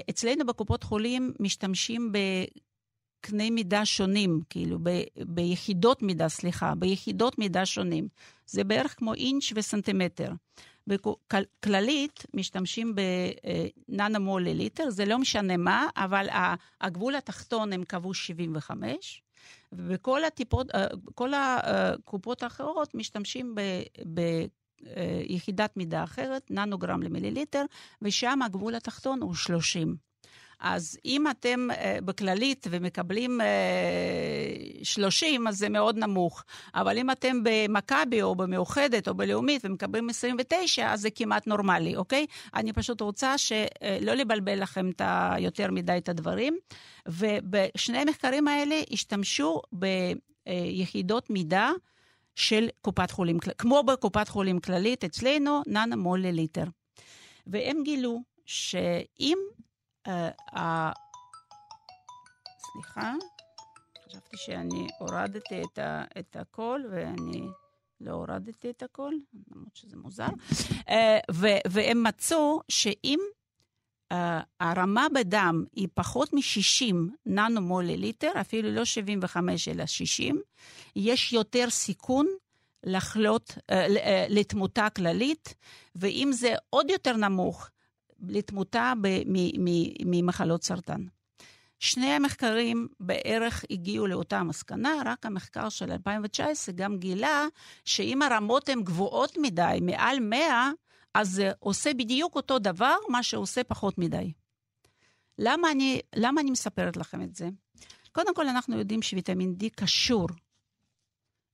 אצלנו 0.09 0.45
בקופות 0.45 0.83
חולים 0.83 1.33
משתמשים 1.39 2.11
בקנה 2.11 3.49
מידה 3.49 3.85
שונים, 3.85 4.41
כאילו 4.49 4.79
ב, 4.83 4.89
ביחידות 5.25 6.01
מידה, 6.01 6.29
סליחה, 6.29 6.75
ביחידות 6.75 7.39
מידה 7.39 7.65
שונים. 7.65 8.07
זה 8.45 8.63
בערך 8.63 8.95
כמו 8.97 9.13
אינץ' 9.13 9.53
וסנטימטר. 9.55 10.31
בכללית 10.91 12.25
משתמשים 12.33 12.95
בננמול 13.89 14.43
לליטר, 14.43 14.89
זה 14.89 15.05
לא 15.05 15.19
משנה 15.19 15.57
מה, 15.57 15.87
אבל 15.97 16.27
הגבול 16.81 17.15
התחתון 17.15 17.73
הם 17.73 17.83
קבעו 17.83 18.13
75, 18.13 19.21
ובכל 19.71 20.23
הטיפות, 20.23 20.67
כל 21.15 21.31
הקופות 21.33 22.43
האחרות 22.43 22.95
משתמשים 22.95 23.55
ביחידת 24.05 25.77
מידה 25.77 26.03
אחרת, 26.03 26.51
ננוגרם 26.51 27.03
למיליליטר, 27.03 27.65
ושם 28.01 28.41
הגבול 28.41 28.75
התחתון 28.75 29.21
הוא 29.21 29.35
30. 29.35 30.10
אז 30.61 30.97
אם 31.05 31.29
אתם 31.31 31.67
uh, 31.71 32.01
בכללית 32.01 32.67
ומקבלים 32.69 33.41
uh, 33.41 34.85
30, 34.85 35.47
אז 35.47 35.57
זה 35.57 35.69
מאוד 35.69 35.97
נמוך. 35.97 36.43
אבל 36.75 36.97
אם 36.97 37.11
אתם 37.11 37.37
במכבי 37.43 38.21
או 38.21 38.35
במאוחדת 38.35 39.07
או 39.07 39.13
בלאומית 39.13 39.65
ומקבלים 39.65 40.09
29, 40.09 40.93
אז 40.93 41.01
זה 41.01 41.09
כמעט 41.09 41.47
נורמלי, 41.47 41.95
אוקיי? 41.95 42.25
אני 42.53 42.73
פשוט 42.73 43.01
רוצה 43.01 43.37
שלא 43.37 44.11
uh, 44.11 44.15
לבלבל 44.15 44.61
לכם 44.61 44.89
את 44.89 45.01
ה, 45.01 45.35
יותר 45.39 45.71
מדי 45.71 45.97
את 45.97 46.09
הדברים. 46.09 46.57
ובשני 47.07 47.97
המחקרים 47.97 48.47
האלה 48.47 48.81
השתמשו 48.91 49.61
ביחידות 50.47 51.29
מידה 51.29 51.71
של 52.35 52.69
קופת 52.81 53.11
חולים, 53.11 53.39
כמו 53.39 53.83
בקופת 53.83 54.27
חולים 54.27 54.59
כללית, 54.59 55.03
אצלנו 55.03 55.61
ננה 55.67 55.95
מול 55.95 56.19
לליטר. 56.19 56.63
והם 57.47 57.83
גילו 57.83 58.21
שאם 58.45 59.37
סליחה, 62.57 63.13
חשבתי 64.05 64.37
שאני 64.37 64.87
הורדתי 64.99 65.61
את, 65.63 65.79
ה, 65.79 66.03
את 66.19 66.35
הכל 66.35 66.81
ואני 66.91 67.47
לא 68.01 68.11
הורדתי 68.11 68.69
את 68.69 68.83
הכל, 68.83 69.13
למרות 69.51 69.75
שזה 69.75 69.97
מוזר, 69.97 70.27
uh, 70.71 70.93
ו, 71.31 71.47
והם 71.67 72.03
מצאו 72.03 72.61
שאם 72.69 73.19
uh, 74.13 74.15
הרמה 74.59 75.07
בדם 75.15 75.65
היא 75.75 75.87
פחות 75.93 76.33
מ-60 76.33 76.95
ננו 77.25 77.81
לליטר, 77.81 78.31
אפילו 78.41 78.71
לא 78.71 78.85
75 78.85 79.67
אלא 79.67 79.85
60, 79.85 80.41
יש 80.95 81.33
יותר 81.33 81.69
סיכון 81.69 82.27
לחלות, 82.83 83.49
uh, 83.51 83.73
לתמותה 84.29 84.87
כללית, 84.89 85.55
ואם 85.95 86.29
זה 86.33 86.53
עוד 86.69 86.89
יותר 86.89 87.15
נמוך, 87.15 87.69
לתמותה 88.27 88.93
ממחלות 90.05 90.63
סרטן. 90.63 91.05
שני 91.79 92.05
המחקרים 92.05 92.87
בערך 92.99 93.65
הגיעו 93.69 94.07
לאותה 94.07 94.43
מסקנה, 94.43 94.93
רק 95.05 95.25
המחקר 95.25 95.69
של 95.69 95.91
2019 95.91 96.75
גם 96.75 96.97
גילה 96.97 97.45
שאם 97.85 98.21
הרמות 98.21 98.69
הן 98.69 98.83
גבוהות 98.83 99.37
מדי, 99.37 99.79
מעל 99.81 100.19
100, 100.19 100.71
אז 101.13 101.29
זה 101.29 101.51
עושה 101.59 101.93
בדיוק 101.93 102.35
אותו 102.35 102.59
דבר, 102.59 102.95
מה 103.09 103.23
שעושה 103.23 103.63
פחות 103.63 103.97
מדי. 103.97 104.33
למה 105.39 105.71
אני, 105.71 105.99
למה 106.15 106.41
אני 106.41 106.51
מספרת 106.51 106.97
לכם 106.97 107.21
את 107.21 107.35
זה? 107.35 107.49
קודם 108.11 108.35
כל, 108.35 108.47
אנחנו 108.47 108.77
יודעים 108.77 109.01
שוויטמין 109.01 109.55
D 109.59 109.65
קשור 109.75 110.27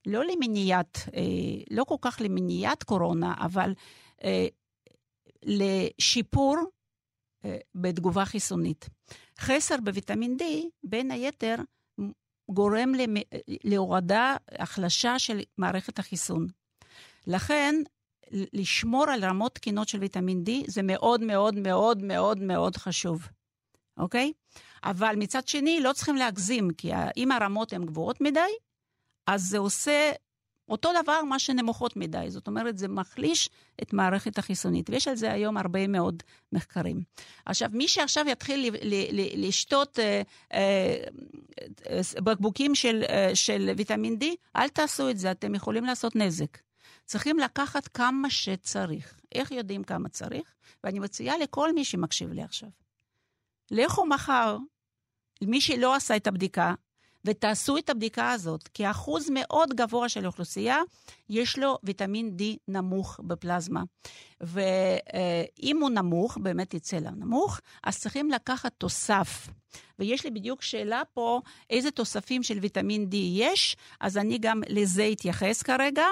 לא 0.06 0.24
למניעת, 0.24 0.98
אה, 1.14 1.62
לא 1.70 1.84
כל 1.84 1.96
כך 2.00 2.20
למניעת 2.24 2.82
קורונה, 2.82 3.34
אבל 3.38 3.74
אה, 4.24 4.46
לשיפור 5.42 6.56
אה, 7.44 7.58
בתגובה 7.74 8.24
חיסונית. 8.24 8.88
חסר 9.40 9.76
בוויטמין 9.84 10.36
D, 10.40 10.44
בין 10.84 11.10
היתר, 11.10 11.54
גורם 12.50 12.92
להורדה, 13.64 14.36
החלשה 14.52 15.18
של 15.18 15.40
מערכת 15.58 15.98
החיסון. 15.98 16.46
לכן, 17.26 17.74
לשמור 18.30 19.10
על 19.10 19.24
רמות 19.24 19.54
תקינות 19.54 19.88
של 19.88 20.00
ויטמין 20.00 20.44
D 20.46 20.50
זה 20.66 20.82
מאוד 20.82 21.22
מאוד 21.22 21.54
מאוד 21.54 22.02
מאוד 22.02 22.38
מאוד 22.38 22.76
חשוב, 22.76 23.28
אוקיי? 23.98 24.32
אבל 24.84 25.14
מצד 25.16 25.48
שני, 25.48 25.80
לא 25.80 25.92
צריכים 25.92 26.16
להגזים, 26.16 26.70
כי 26.70 26.90
אם 27.16 27.32
הרמות 27.32 27.72
הן 27.72 27.86
גבוהות 27.86 28.20
מדי, 28.20 28.40
אז 29.26 29.42
זה 29.42 29.58
עושה 29.58 30.12
אותו 30.68 30.90
דבר, 31.02 31.22
מה 31.22 31.38
שנמוכות 31.38 31.96
מדי. 31.96 32.26
זאת 32.28 32.46
אומרת, 32.46 32.78
זה 32.78 32.88
מחליש 32.88 33.50
את 33.82 33.92
מערכת 33.92 34.38
החיסונית, 34.38 34.90
ויש 34.90 35.08
על 35.08 35.16
זה 35.16 35.32
היום 35.32 35.56
הרבה 35.56 35.86
מאוד 35.86 36.22
מחקרים. 36.52 37.02
עכשיו, 37.46 37.68
מי 37.72 37.88
שעכשיו 37.88 38.24
יתחיל 38.28 38.74
לשתות 39.36 39.98
אה, 39.98 40.22
אה, 40.52 40.96
בקבוקים 42.20 42.74
של, 42.74 43.02
אה, 43.08 43.30
של 43.34 43.70
ויטמין 43.76 44.18
D, 44.22 44.24
אל 44.56 44.68
תעשו 44.68 45.10
את 45.10 45.18
זה, 45.18 45.30
אתם 45.30 45.54
יכולים 45.54 45.84
לעשות 45.84 46.16
נזק. 46.16 46.58
צריכים 47.04 47.38
לקחת 47.38 47.88
כמה 47.88 48.30
שצריך. 48.30 49.20
איך 49.34 49.50
יודעים 49.50 49.84
כמה 49.84 50.08
צריך? 50.08 50.54
ואני 50.84 50.98
מציעה 50.98 51.38
לכל 51.38 51.72
מי 51.72 51.84
שמקשיב 51.84 52.32
לי 52.32 52.42
עכשיו. 52.42 52.68
לכו 53.70 54.06
מחר, 54.06 54.56
מי 55.42 55.60
שלא 55.60 55.94
עשה 55.94 56.16
את 56.16 56.26
הבדיקה, 56.26 56.74
ותעשו 57.24 57.76
את 57.76 57.90
הבדיקה 57.90 58.32
הזאת, 58.32 58.68
כי 58.68 58.90
אחוז 58.90 59.30
מאוד 59.30 59.74
גבוה 59.74 60.08
של 60.08 60.26
אוכלוסייה, 60.26 60.78
יש 61.28 61.58
לו 61.58 61.78
ויטמין 61.82 62.36
D 62.38 62.42
נמוך 62.68 63.20
בפלזמה. 63.22 63.82
ואם 64.40 65.78
הוא 65.80 65.90
נמוך, 65.90 66.38
באמת 66.38 66.74
יצא 66.74 66.96
לה 66.96 67.10
נמוך, 67.10 67.60
אז 67.84 67.98
צריכים 67.98 68.30
לקחת 68.30 68.72
תוסף. 68.78 69.48
ויש 69.98 70.24
לי 70.24 70.30
בדיוק 70.30 70.62
שאלה 70.62 71.02
פה, 71.14 71.40
איזה 71.70 71.90
תוספים 71.90 72.42
של 72.42 72.58
ויטמין 72.58 73.08
D 73.12 73.16
יש, 73.16 73.76
אז 74.00 74.18
אני 74.18 74.38
גם 74.38 74.60
לזה 74.68 75.08
אתייחס 75.12 75.62
כרגע. 75.62 76.04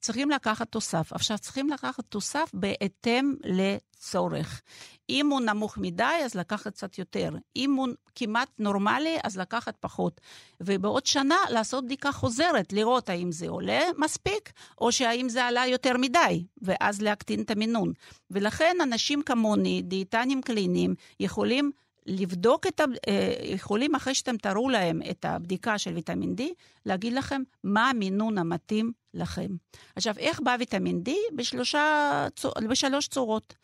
צריכים 0.00 0.30
לקחת 0.30 0.68
תוסף. 0.68 1.12
עכשיו, 1.12 1.38
צריכים 1.38 1.70
לקחת 1.70 2.04
תוסף 2.08 2.50
בהתאם 2.54 3.34
לצורך. 3.44 4.62
אם 5.10 5.30
הוא 5.30 5.40
נמוך 5.40 5.78
מדי, 5.78 6.20
אז 6.24 6.34
לקחת 6.34 6.72
קצת 6.72 6.98
יותר. 6.98 7.30
אם 7.56 7.74
הוא 7.74 7.88
כמעט 8.14 8.48
נורמלי, 8.58 9.16
אז 9.24 9.38
לקחת 9.38 9.76
פחות. 9.80 10.20
ובעוד 10.60 11.06
שנה 11.06 11.36
לעשות 11.50 11.84
בדיקה 11.84 12.12
חוזרת, 12.12 12.72
לראות 12.72 13.08
האם 13.08 13.32
זה 13.32 13.48
עולה 13.48 13.80
מספיק, 13.98 14.52
או 14.80 14.92
שהאם 14.92 15.28
זה 15.28 15.44
עלה 15.44 15.66
יותר 15.66 15.96
מדי, 15.96 16.44
ואז 16.62 17.02
להקטין 17.02 17.40
את 17.40 17.50
המינון. 17.50 17.92
ולכן 18.30 18.76
אנשים 18.82 19.22
כמוני, 19.22 19.82
דיאטנים 19.82 20.42
קליניים, 20.42 20.94
יכולים 21.20 21.70
לבדוק 22.06 22.66
את 22.66 22.80
ה... 22.80 22.84
אה, 23.08 23.34
יכולים 23.42 23.94
אחרי 23.94 24.14
שאתם 24.14 24.36
תראו 24.36 24.68
להם 24.68 25.00
את 25.10 25.24
הבדיקה 25.24 25.78
של 25.78 25.94
ויטמין 25.94 26.34
D, 26.38 26.42
להגיד 26.86 27.12
לכם 27.12 27.42
מה 27.64 27.90
המינון 27.90 28.38
המתאים 28.38 28.92
לכם. 29.14 29.56
עכשיו, 29.96 30.14
איך 30.18 30.40
בא 30.40 30.56
ויטמין 30.58 31.02
D? 31.08 31.10
בשלושה, 31.36 32.26
בשלוש 32.68 33.08
צורות. 33.08 33.54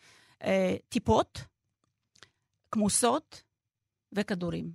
אה, 0.43 0.75
טיפות, 0.89 1.39
כמוסות 2.71 3.43
וכדורים. 4.13 4.71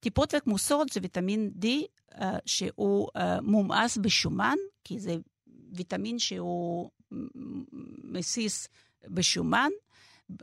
טיפות 0.00 0.34
וכמוסות 0.36 0.88
זה 0.88 1.00
ויטמין 1.02 1.50
D 1.62 1.66
אה, 2.14 2.38
שהוא 2.46 3.08
מומאס 3.42 3.96
בשומן, 3.96 4.56
כי 4.84 5.00
זה 5.00 5.16
ויטמין 5.72 6.18
שהוא 6.18 6.90
מסיס 8.04 8.68
בשומן, 9.04 9.70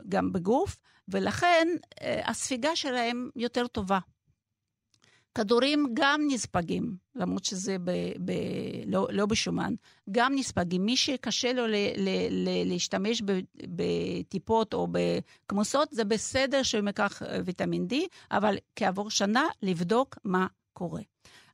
גם 0.08 0.32
בגוף, 0.32 0.80
ולכן 1.10 1.68
הספיגה 2.00 2.76
שלהם 2.76 3.30
יותר 3.36 3.66
טובה. 3.66 3.98
כדורים 5.34 5.86
גם 5.94 6.20
נספגים, 6.28 6.96
למרות 7.14 7.44
שזה 7.44 7.78
ב, 7.78 7.90
ב, 8.24 8.32
לא, 8.86 9.08
לא 9.12 9.26
בשומן, 9.26 9.74
גם 10.10 10.34
נספגים. 10.34 10.84
מי 10.84 10.96
שקשה 10.96 11.52
לו 11.52 11.66
ל, 11.66 11.74
ל, 11.96 12.08
ל, 12.30 12.68
להשתמש 12.68 13.22
בטיפות 13.68 14.74
או 14.74 14.88
בכמוסות, 14.90 15.88
זה 15.92 16.04
בסדר 16.04 16.62
שהוא 16.62 16.86
ייקח 16.86 17.22
ויטמין 17.44 17.86
D, 17.90 17.94
אבל 18.30 18.56
כעבור 18.76 19.10
שנה 19.10 19.44
לבדוק 19.62 20.18
מה 20.24 20.46
קורה. 20.72 21.02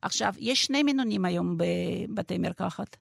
עכשיו, 0.01 0.33
יש 0.39 0.65
שני 0.65 0.83
מינונים 0.83 1.25
היום 1.25 1.57
בבתי 1.57 2.37
מרקחת. 2.37 2.97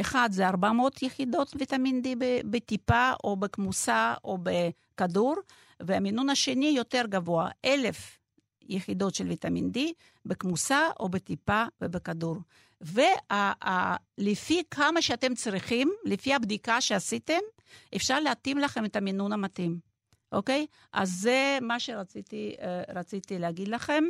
אחד 0.00 0.28
זה 0.32 0.48
400 0.48 1.02
יחידות 1.02 1.56
ויטמין 1.58 2.02
D 2.04 2.08
בטיפה 2.44 3.12
או 3.24 3.36
בכמוסה 3.36 4.14
או 4.24 4.38
בכדור, 4.42 5.34
והמינון 5.80 6.30
השני 6.30 6.72
יותר 6.76 7.02
גבוה, 7.08 7.50
1,000 7.64 8.18
יחידות 8.68 9.14
של 9.14 9.28
ויטמין 9.28 9.70
D 9.76 9.78
בכמוסה 10.26 10.80
או 11.00 11.08
בטיפה 11.08 11.64
ובכדור. 11.80 12.36
ולפי 12.80 14.62
כמה 14.70 15.02
שאתם 15.02 15.34
צריכים, 15.34 15.92
לפי 16.04 16.34
הבדיקה 16.34 16.80
שעשיתם, 16.80 17.40
אפשר 17.96 18.20
להתאים 18.20 18.58
לכם 18.58 18.84
את 18.84 18.96
המינון 18.96 19.32
המתאים. 19.32 19.78
אוקיי? 20.32 20.66
אז 20.92 21.10
זה 21.10 21.58
מה 21.62 21.80
שרציתי 21.80 22.56
uh, 22.58 23.38
להגיד 23.38 23.68
לכם, 23.68 24.04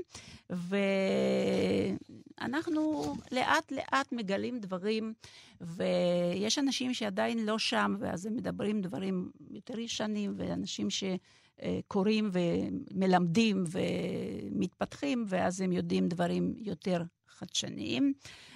ואנחנו 2.40 3.14
לאט-לאט 3.32 4.12
מגלים 4.12 4.58
דברים, 4.58 5.14
ויש 5.60 6.58
אנשים 6.58 6.94
שעדיין 6.94 7.46
לא 7.46 7.58
שם, 7.58 7.96
ואז 7.98 8.26
הם 8.26 8.36
מדברים 8.36 8.80
דברים 8.80 9.30
יותר 9.50 9.78
ישנים, 9.78 10.34
ואנשים 10.36 10.90
ש... 10.90 11.04
קוראים 11.88 12.30
ומלמדים 12.32 13.64
ומתפתחים, 13.70 15.24
ואז 15.28 15.60
הם 15.60 15.72
יודעים 15.72 16.08
דברים 16.08 16.54
יותר 16.58 17.02
חדשניים. 17.28 18.12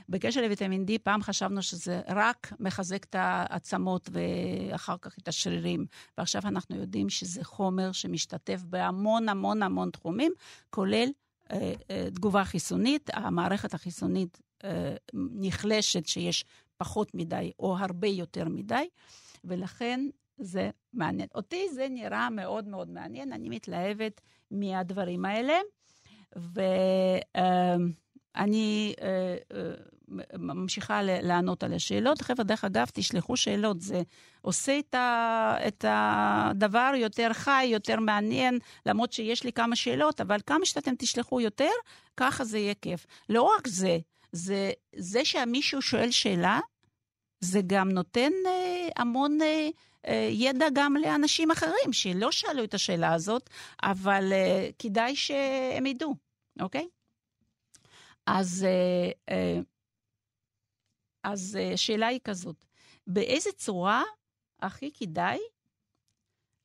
בקשר 0.08 0.40
לוויטמין 0.40 0.84
D, 0.88 0.90
פעם 1.02 1.22
חשבנו 1.22 1.62
שזה 1.62 2.00
רק 2.08 2.52
מחזק 2.60 3.04
את 3.04 3.14
העצמות 3.18 4.10
ואחר 4.12 4.96
כך 5.02 5.18
את 5.18 5.28
השרירים, 5.28 5.86
ועכשיו 6.18 6.42
אנחנו 6.44 6.76
יודעים 6.76 7.08
שזה 7.08 7.44
חומר 7.44 7.92
שמשתתף 7.92 8.62
בהמון 8.64 9.28
המון 9.28 9.62
המון 9.62 9.90
תחומים, 9.90 10.32
כולל 10.70 11.08
אה, 11.52 11.72
אה, 11.90 12.08
תגובה 12.14 12.44
חיסונית. 12.44 13.10
המערכת 13.12 13.74
החיסונית 13.74 14.40
אה, 14.64 14.94
נחלשת 15.14 16.06
שיש 16.06 16.44
פחות 16.76 17.14
מדי 17.14 17.52
או 17.58 17.76
הרבה 17.78 18.08
יותר 18.08 18.48
מדי, 18.48 18.88
ולכן 19.44 20.00
זה 20.40 20.70
מעניין. 20.92 21.28
אותי 21.34 21.68
זה 21.74 21.86
נראה 21.90 22.30
מאוד 22.30 22.68
מאוד 22.68 22.90
מעניין, 22.90 23.32
אני 23.32 23.48
מתלהבת 23.48 24.20
מהדברים 24.50 25.24
האלה, 25.24 25.58
ואני 26.36 27.74
אה, 29.02 29.36
אה, 29.52 29.74
ממשיכה 30.38 31.02
לענות 31.02 31.62
על 31.62 31.72
השאלות. 31.72 32.22
חבר'ה, 32.22 32.44
דרך 32.44 32.64
אגב, 32.64 32.86
תשלחו 32.92 33.36
שאלות, 33.36 33.80
זה 33.80 34.02
עושה 34.42 34.78
את, 35.66 35.84
הדבר 35.88 36.92
יותר 36.96 37.32
חי, 37.32 37.64
יותר 37.64 38.00
מעניין, 38.00 38.58
למרות 38.86 39.12
שיש 39.12 39.44
לי 39.44 39.52
כמה 39.52 39.76
שאלות, 39.76 40.20
אבל 40.20 40.38
כמה 40.46 40.66
שאתם 40.66 40.94
תשלחו 40.98 41.40
יותר, 41.40 41.70
ככה 42.16 42.44
זה 42.44 42.58
יהיה 42.58 42.74
כיף. 42.74 43.06
לא 43.28 43.42
רק 43.42 43.68
זה, 43.68 43.98
זה, 44.32 44.70
זה 44.96 45.24
שמישהו 45.24 45.82
שואל 45.82 46.10
שאלה, 46.10 46.60
זה 47.40 47.60
גם 47.66 47.90
נותן 47.90 48.30
אה, 48.46 48.88
המון... 48.96 49.38
אה, 49.42 49.68
ידע 50.30 50.66
גם 50.74 50.96
לאנשים 50.96 51.50
אחרים 51.50 51.92
שלא 51.92 52.32
שאלו 52.32 52.64
את 52.64 52.74
השאלה 52.74 53.14
הזאת, 53.14 53.50
אבל 53.82 54.32
אה, 54.32 54.68
כדאי 54.78 55.16
שהם 55.16 55.86
ידעו, 55.86 56.14
אוקיי? 56.60 56.88
אז, 58.26 58.66
אה, 59.28 59.60
אז 61.24 61.58
השאלה 61.74 62.06
היא 62.06 62.20
כזאת, 62.24 62.64
באיזה 63.06 63.50
צורה 63.52 64.02
הכי 64.62 64.90
כדאי 64.92 65.38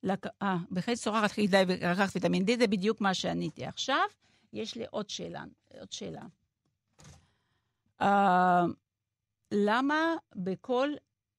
לק... 0.04 0.26
אה, 0.42 0.58
באיזה 0.72 1.04
צורה 1.04 1.26
הכי 1.26 1.48
כדאי 1.48 1.66
לקחת 1.66 2.16
ויטמין 2.16 2.44
D, 2.44 2.60
זה 2.60 2.68
בדיוק 2.68 3.02
מה 3.02 3.14
שעניתי 3.14 3.66
עכשיו. 3.66 4.06
יש 4.54 4.76
לי 4.76 4.86
עוד 4.92 5.10
שאלה. 5.10 5.44
עוד 5.80 5.92
שאלה. 5.92 6.22
Uh, 8.02 8.06
למה 9.52 10.16
בכל 10.36 10.90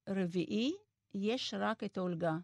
רביעי 0.08 0.72
יש 1.16 1.54
רק 1.58 1.84
את 1.84 1.98
אולגה. 1.98 2.36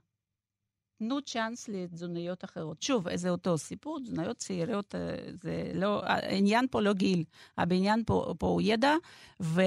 תנו 1.02 1.22
צ'אנס 1.22 1.68
לתזונאיות 1.68 2.44
אחרות. 2.44 2.82
שוב, 2.82 3.16
זה 3.16 3.30
אותו 3.30 3.58
סיפור, 3.58 4.00
תזונאיות 4.00 4.36
צעירות, 4.36 4.94
אה, 4.94 5.00
זה 5.32 5.70
לא, 5.74 6.00
העניין 6.04 6.66
פה 6.70 6.80
לא 6.80 6.92
גיל, 6.92 7.24
העניין 7.56 8.02
פה, 8.06 8.34
פה 8.38 8.46
הוא 8.46 8.60
ידע, 8.64 8.94
ו, 9.40 9.62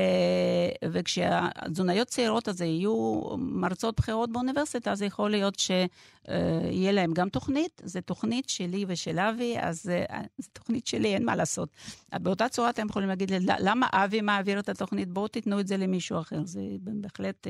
וכשהתזונאיות 0.92 2.08
צעירות 2.08 2.50
אז 2.50 2.62
יהיו 2.62 3.22
מרצות 3.38 4.00
בכירות 4.00 4.32
באוניברסיטה, 4.32 4.92
אז 4.92 5.02
יכול 5.02 5.32
להיות 5.32 5.60
שיהיה 5.60 6.88
אה, 6.88 6.92
להם 6.92 7.14
גם 7.14 7.30
תוכנית, 7.30 7.82
זו 7.86 8.02
תוכנית 8.02 8.50
שלי 8.50 8.86
ושל 8.88 9.20
אבי, 9.20 9.56
אז 9.60 9.90
אה, 9.90 10.22
זו 10.38 10.50
תוכנית 10.54 10.88
שלי, 10.88 11.14
אין 11.14 11.26
מה 11.26 11.36
לעשות. 11.36 11.70
באותה 12.14 12.50
צורה 12.50 12.70
אתם 12.70 12.88
יכולים 12.90 13.10
להגיד, 13.10 13.32
למה 13.60 13.88
אבי 13.94 14.22
מעביר 14.22 14.60
את 14.60 14.70
התוכנית? 14.70 15.10
בואו 15.10 15.28
תיתנו 15.28 15.60
את 15.60 15.68
זה 15.68 15.78
למישהו 15.78 16.20
אחר, 16.20 16.46
זה 16.46 16.62
בהחלט... 16.80 17.48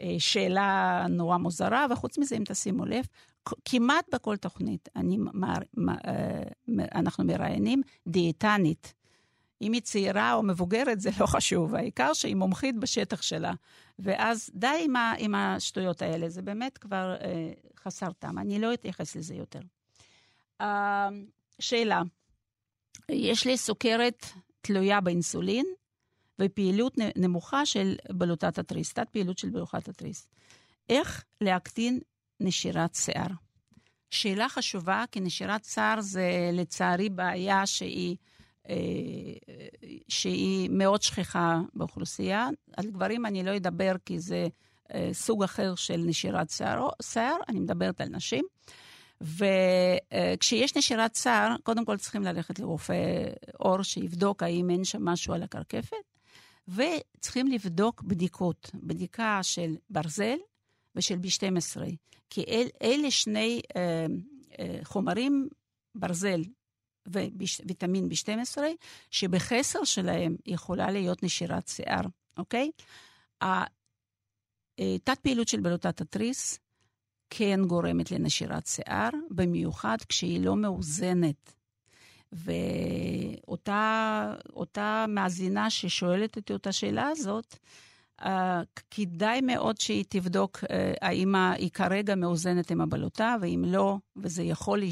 אה, 0.00 0.14
שאלה 0.18 1.06
נורא 1.10 1.36
מוזרה, 1.36 1.86
וחוץ 1.90 2.18
מזה, 2.18 2.36
אם 2.36 2.42
תשימו 2.46 2.84
לב, 2.84 3.06
כמעט 3.64 4.14
בכל 4.14 4.36
תוכנית 4.36 4.88
אני, 4.96 5.18
אה, 5.88 6.42
אנחנו 6.94 7.24
מראיינים 7.24 7.82
דיאטנית. 8.06 8.94
אם 9.62 9.72
היא 9.72 9.80
צעירה 9.82 10.34
או 10.34 10.42
מבוגרת, 10.42 11.00
זה 11.00 11.10
לא 11.20 11.26
חשוב, 11.26 11.74
העיקר 11.74 12.12
שהיא 12.12 12.36
מומחית 12.36 12.76
בשטח 12.76 13.22
שלה. 13.22 13.52
ואז 13.98 14.50
די 14.54 14.80
עם, 14.84 14.96
ה, 14.96 15.14
עם 15.18 15.34
השטויות 15.34 16.02
האלה, 16.02 16.28
זה 16.28 16.42
באמת 16.42 16.78
כבר 16.78 17.16
אה, 17.20 17.52
חסר 17.82 18.12
טעם, 18.12 18.38
אני 18.38 18.58
לא 18.58 18.74
אתייחס 18.74 19.16
לזה 19.16 19.34
יותר. 19.34 19.60
אה, 20.60 21.08
שאלה, 21.58 22.02
יש 23.08 23.46
לי 23.46 23.56
סוכרת 23.56 24.26
תלויה 24.60 25.00
באינסולין, 25.00 25.66
ופעילות 26.40 26.94
נמוכה 27.16 27.66
של 27.66 27.94
בלוטת 28.12 28.58
התריס, 28.58 28.92
תת 28.92 29.08
פעילות 29.10 29.38
של 29.38 29.50
בלוטת 29.50 29.88
התריס. 29.88 30.28
איך 30.88 31.24
להקטין 31.40 32.00
נשירת 32.40 32.94
שיער? 32.94 33.26
שאלה 34.10 34.48
חשובה, 34.48 35.04
כי 35.12 35.20
נשירת 35.20 35.64
שיער 35.64 36.00
זה 36.00 36.50
לצערי 36.52 37.08
בעיה 37.08 37.66
שהיא, 37.66 38.16
אה, 38.68 38.74
שהיא 40.08 40.70
מאוד 40.72 41.02
שכיחה 41.02 41.60
באוכלוסייה. 41.74 42.48
על 42.76 42.90
גברים 42.90 43.26
אני 43.26 43.42
לא 43.42 43.56
אדבר 43.56 43.92
כי 44.04 44.18
זה 44.18 44.46
אה, 44.94 45.10
סוג 45.12 45.42
אחר 45.42 45.74
של 45.74 45.96
נשירת 45.96 46.50
שיער, 46.50 46.88
שיער 47.02 47.36
אני 47.48 47.60
מדברת 47.60 48.00
על 48.00 48.08
נשים. 48.08 48.44
וכשיש 49.20 50.76
נשירת 50.76 51.14
שיער, 51.14 51.56
קודם 51.62 51.84
כל 51.84 51.96
צריכים 51.96 52.22
ללכת 52.22 52.58
לרופא 52.58 53.24
עור 53.58 53.82
שיבדוק 53.82 54.42
האם 54.42 54.70
אין 54.70 54.84
שם 54.84 55.04
משהו 55.04 55.34
על 55.34 55.42
הקרקפת. 55.42 56.13
וצריכים 56.68 57.46
לבדוק 57.46 58.02
בדיקות, 58.02 58.70
בדיקה 58.74 59.38
של 59.42 59.76
ברזל 59.90 60.36
ושל 60.94 61.14
B12, 61.14 61.82
כי 62.30 62.44
אל, 62.48 62.66
אלה 62.82 63.10
שני 63.10 63.60
אה, 63.76 64.06
אה, 64.58 64.78
חומרים, 64.82 65.48
ברזל 65.94 66.40
וויטמין 67.08 68.08
B12, 68.08 68.58
שבחסר 69.10 69.84
שלהם 69.84 70.36
יכולה 70.46 70.90
להיות 70.90 71.22
נשירת 71.22 71.68
שיער, 71.68 72.02
אוקיי? 72.38 72.70
אה, 73.42 73.64
פעילות 75.22 75.48
של 75.48 75.60
בלוטת 75.60 76.00
התריס 76.00 76.58
כן 77.30 77.60
גורמת 77.66 78.10
לנשירת 78.10 78.66
שיער, 78.66 79.10
במיוחד 79.30 79.96
כשהיא 80.08 80.40
לא 80.40 80.56
מאוזנת 80.56 81.54
ואותה 83.46 84.34
מאזינה 85.08 85.70
ששואלת 85.70 86.38
את 86.38 86.50
אותה 86.50 86.72
שאלה 86.72 87.08
הזאת, 87.08 87.56
Uh, 88.20 88.26
כדאי 88.90 89.40
מאוד 89.40 89.80
שהיא 89.80 90.04
תבדוק 90.08 90.58
uh, 90.58 90.66
האם 91.00 91.34
היא 91.34 91.70
כרגע 91.70 92.14
מאוזנת 92.14 92.70
עם 92.70 92.80
הבלוטה, 92.80 93.36
ואם 93.40 93.64
לא, 93.66 93.96
וזה 94.16 94.42
יכול... 94.42 94.82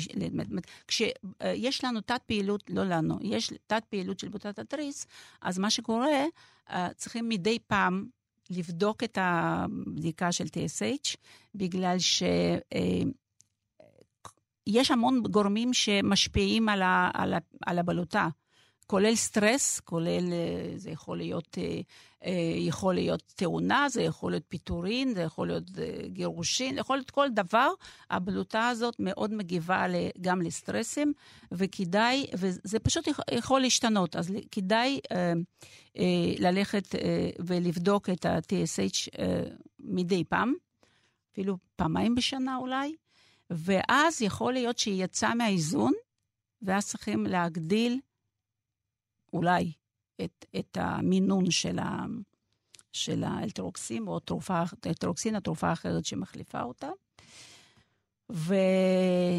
כשיש 0.89 1.81
uh, 1.81 1.87
לנו 1.87 2.01
תת 2.01 2.21
פעילות, 2.27 2.63
לא 2.69 2.85
לנו, 2.85 3.19
יש 3.21 3.53
תת 3.67 3.85
פעילות 3.91 4.19
של 4.19 4.29
בלוטת 4.29 4.59
התריס, 4.59 5.07
אז 5.43 5.59
מה 5.59 5.71
שקורה, 5.71 6.25
uh, 6.69 6.73
צריכים 6.97 7.29
מדי 7.29 7.59
פעם 7.67 8.07
לבדוק 8.51 9.05
את 9.05 9.19
הבדיקה 9.21 10.33
של 10.33 10.45
TSH, 10.45 11.17
בגלל 11.55 11.99
ש... 11.99 12.23
Uh, 12.75 13.09
יש 14.67 14.91
המון 14.91 15.23
גורמים 15.23 15.75
שמשפיעים 15.75 16.69
על, 16.69 16.83
ה, 16.83 17.11
על, 17.15 17.35
ה, 17.35 17.39
על 17.67 17.79
הבלוטה, 17.79 18.29
כולל 18.87 19.15
סטרס, 19.15 19.81
כולל, 19.81 20.33
זה 20.77 20.91
יכול 20.91 21.17
להיות, 21.17 21.59
יכול 22.57 22.95
להיות 22.95 23.33
תאונה, 23.37 23.89
זה 23.89 24.03
יכול 24.03 24.33
להיות 24.33 24.43
פיטורין, 24.49 25.15
זה 25.15 25.21
יכול 25.21 25.47
להיות 25.47 25.71
גירושין, 26.07 26.79
יכול 26.79 26.97
להיות 26.97 27.11
כל 27.11 27.29
דבר. 27.31 27.69
הבלוטה 28.11 28.69
הזאת 28.69 28.97
מאוד 28.99 29.35
מגיבה 29.35 29.87
גם 30.21 30.43
לסטרסים, 30.43 31.13
וכדאי, 31.53 32.27
וזה 32.35 32.79
פשוט 32.79 33.09
יכול 33.31 33.61
להשתנות, 33.61 34.17
אז 34.17 34.33
כדאי 34.51 35.01
ללכת 36.39 36.95
ולבדוק 37.47 38.11
את 38.11 38.27
ה-TSH 38.27 39.09
מדי 39.81 40.25
פעם, 40.25 40.55
אפילו 41.33 41.57
פעמיים 41.77 42.15
בשנה 42.15 42.57
אולי. 42.57 42.95
ואז 43.57 44.23
יכול 44.23 44.53
להיות 44.53 44.79
שהיא 44.79 45.05
יצאה 45.05 45.35
מהאיזון, 45.35 45.93
ואז 46.63 46.87
צריכים 46.87 47.27
להגדיל 47.27 48.01
אולי 49.33 49.73
את, 50.25 50.47
את 50.59 50.79
המינון 50.81 51.51
של, 51.51 51.79
ה, 51.79 52.05
של 52.93 53.25
האלטרוקסין, 53.25 54.07
או 54.07 54.21
תרופה, 54.21 54.63
אלטרוקסין, 54.87 55.35
התרופה 55.37 55.69
האחרת 55.69 56.05
שמחליפה 56.05 56.63
אותה. 56.63 56.89
ו... 58.33 58.55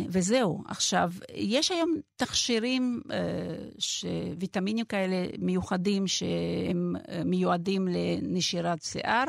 וזהו. 0.09 0.63
עכשיו, 0.67 1.11
יש 1.33 1.71
היום 1.71 1.95
תכשירים, 2.15 3.01
אה, 3.11 3.19
ויטמינים 4.39 4.85
כאלה 4.85 5.25
מיוחדים 5.39 6.07
שהם 6.07 6.95
מיועדים 7.25 7.87
לנשירת 7.87 8.81
שיער. 8.81 9.25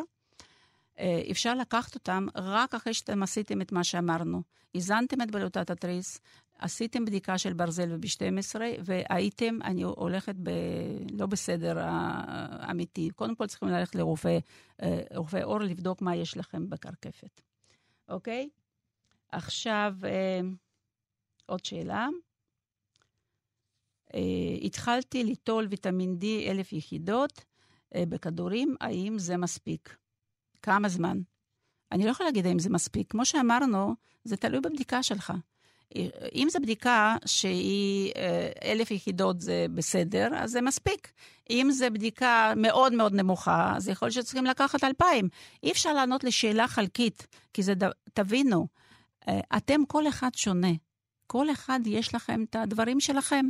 אה, 0.98 1.22
אפשר 1.30 1.54
לקחת 1.54 1.94
אותם 1.94 2.26
רק 2.34 2.74
אחרי 2.74 2.94
שאתם 2.94 3.22
עשיתם 3.22 3.60
את 3.62 3.72
מה 3.72 3.84
שאמרנו. 3.84 4.42
איזנתם 4.74 5.22
את 5.22 5.30
בלוטת 5.30 5.70
התריס, 5.70 6.20
עשיתם 6.58 7.04
בדיקה 7.04 7.38
של 7.38 7.52
ברזל 7.52 7.92
וב-12, 7.92 8.60
והייתם, 8.84 9.58
אני 9.64 9.82
הולכת 9.82 10.34
ב... 10.42 10.50
לא 11.10 11.26
בסדר 11.26 11.76
האמיתי. 11.78 13.10
קודם 13.16 13.34
כל 13.34 13.46
צריכים 13.46 13.68
ללכת 13.68 13.94
לרופא 13.94 14.38
אה, 14.82 15.00
רופא 15.14 15.40
עור 15.44 15.60
לבדוק 15.60 16.02
מה 16.02 16.16
יש 16.16 16.36
לכם 16.36 16.70
בקרקפת, 16.70 17.40
אוקיי? 18.08 18.48
עכשיו, 19.32 19.94
אה, 20.04 20.40
עוד 21.46 21.64
שאלה. 21.64 22.08
התחלתי 24.62 25.24
ליטול 25.24 25.66
ויטמין 25.70 26.18
D 26.20 26.50
אלף 26.50 26.72
יחידות 26.72 27.44
בכדורים, 27.96 28.76
האם 28.80 29.18
זה 29.18 29.36
מספיק? 29.36 29.96
כמה 30.64 30.88
זמן. 30.88 31.18
אני 31.92 32.04
לא 32.04 32.10
יכולה 32.10 32.28
להגיד 32.28 32.46
אם 32.46 32.58
זה 32.58 32.70
מספיק. 32.70 33.10
כמו 33.10 33.24
שאמרנו, 33.24 33.94
זה 34.24 34.36
תלוי 34.36 34.60
בבדיקה 34.60 35.02
שלך. 35.02 35.32
אם 36.34 36.48
זו 36.50 36.60
בדיקה 36.60 37.16
שהיא 37.26 38.12
אה, 38.16 38.50
אלף 38.64 38.90
יחידות 38.90 39.40
זה 39.40 39.66
בסדר, 39.74 40.28
אז 40.36 40.50
זה 40.50 40.60
מספיק. 40.60 41.12
אם 41.50 41.68
זו 41.70 41.86
בדיקה 41.92 42.52
מאוד 42.56 42.92
מאוד 42.92 43.14
נמוכה, 43.14 43.72
אז 43.76 43.88
יכול 43.88 44.06
להיות 44.06 44.14
שצריכים 44.14 44.44
לקחת 44.44 44.84
אלפיים. 44.84 45.28
אי 45.62 45.72
אפשר 45.72 45.92
לענות 45.92 46.24
לשאלה 46.24 46.68
חלקית, 46.68 47.26
כי 47.52 47.62
זה, 47.62 47.74
תבינו, 48.14 48.66
אה, 49.28 49.40
אתם 49.56 49.84
כל 49.88 50.08
אחד 50.08 50.30
שונה. 50.34 50.72
כל 51.26 51.50
אחד 51.50 51.80
יש 51.86 52.14
לכם 52.14 52.44
את 52.50 52.56
הדברים 52.56 53.00
שלכם. 53.00 53.46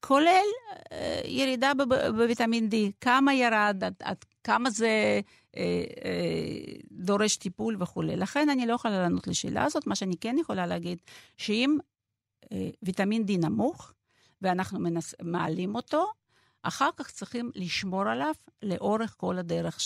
כולל 0.00 0.50
אה, 0.92 1.20
ירידה 1.24 1.72
בוויטמין 2.16 2.68
D, 2.68 2.74
כמה 3.00 3.34
ירד, 3.34 3.84
עד, 3.84 3.94
עד 4.02 4.24
כמה 4.44 4.70
זה 4.70 5.20
אה, 5.56 5.84
אה, 6.04 6.76
דורש 6.92 7.36
טיפול 7.36 7.76
וכולי. 7.82 8.16
לכן 8.16 8.48
אני 8.48 8.66
לא 8.66 8.74
יכולה 8.74 9.02
לענות 9.02 9.26
לשאלה 9.26 9.64
הזאת. 9.64 9.86
מה 9.86 9.94
שאני 9.94 10.16
כן 10.16 10.36
יכולה 10.38 10.66
להגיד, 10.66 10.98
שאם 11.36 11.78
אה, 12.52 12.70
ויטמין 12.82 13.24
D 13.28 13.38
נמוך, 13.46 13.92
ואנחנו 14.42 14.80
מנס, 14.80 15.14
מעלים 15.22 15.74
אותו, 15.74 16.06
אחר 16.62 16.88
כך 16.96 17.10
צריכים 17.10 17.50
לשמור 17.54 18.08
עליו 18.08 18.34
לאורך 18.62 19.14
כל 19.18 19.38
הדרך, 19.38 19.78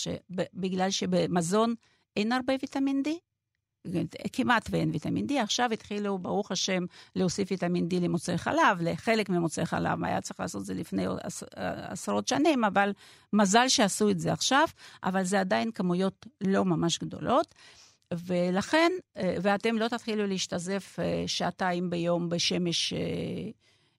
בגלל 0.55 0.91
שבמזון 0.91 1.75
אין 2.17 2.33
הרבה 2.33 2.53
ויטמין 2.63 3.03
D, 3.07 3.11
כמעט 4.33 4.69
ואין 4.71 4.91
ויטמין 4.91 5.27
D. 5.31 5.33
עכשיו 5.43 5.73
התחילו, 5.73 6.19
ברוך 6.19 6.53
השם, 6.53 6.85
להוסיף 7.17 7.51
ויטמין 7.51 7.89
D 7.91 7.95
למוצאי 8.01 8.39
חלב, 8.39 8.79
לחלק 8.81 9.29
ממוצאי 9.29 9.67
חלב. 9.67 10.05
היה 10.05 10.21
צריך 10.21 10.41
לעשות 10.41 10.61
את 10.61 10.67
זה 10.67 10.75
לפני 10.75 11.07
עשרות 11.89 12.29
שנים, 12.29 12.65
אבל 12.65 12.93
מזל 13.33 13.69
שעשו 13.69 14.11
את 14.11 14.21
זה 14.21 14.33
עכשיו, 14.33 14.67
אבל 15.05 15.25
זה 15.25 15.41
עדיין 15.41 15.71
כמויות 15.71 16.27
לא 16.41 16.65
ממש 16.65 16.99
גדולות. 16.99 17.55
ולכן, 18.13 18.93
אה, 19.17 19.37
ואתם 19.43 19.79
לא 19.79 19.89
תתחילו 19.89 20.27
להשתזף 20.27 20.97
אה, 20.99 21.25
שעתיים 21.27 21.91
ביום 21.91 22.29
בשמש 22.29 22.93
אה, 22.93 22.99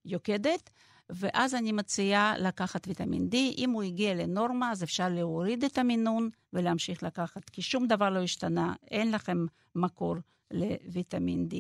יוקדת. 0.06 0.70
ואז 1.10 1.56
אני 1.56 1.72
מציעה 1.72 2.38
לקחת 2.38 2.88
ויטמין 2.88 3.30
D. 3.32 3.36
אם 3.58 3.70
הוא 3.70 3.84
הגיע 3.84 4.14
לנורמה, 4.14 4.72
אז 4.72 4.84
אפשר 4.84 5.10
להוריד 5.10 5.64
את 5.64 5.78
המינון 5.78 6.30
ולהמשיך 6.54 7.04
לקחת, 7.04 7.50
כי 7.50 7.62
שום 7.62 7.88
דבר 7.88 8.10
לא 8.10 8.20
השתנה, 8.20 8.74
אין 8.92 9.12
לכם 9.12 9.46
מקור 9.76 10.16
לוויטמין 10.52 11.48
D. 11.52 11.56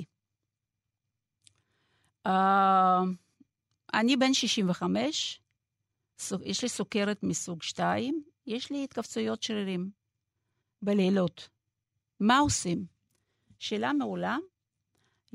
Uh, 2.27 2.31
אני 3.93 4.17
בן 4.17 4.34
65, 4.34 5.41
יש 6.41 6.63
לי 6.63 6.69
סוכרת 6.69 7.23
מסוג 7.23 7.63
2, 7.63 8.23
יש 8.47 8.71
לי 8.71 8.84
התכווצויות 8.84 9.43
שרירים 9.43 9.89
בלילות. 10.81 11.49
מה 12.19 12.39
עושים? 12.39 12.86
שאלה 13.60 13.93
מעולה. 13.93 14.38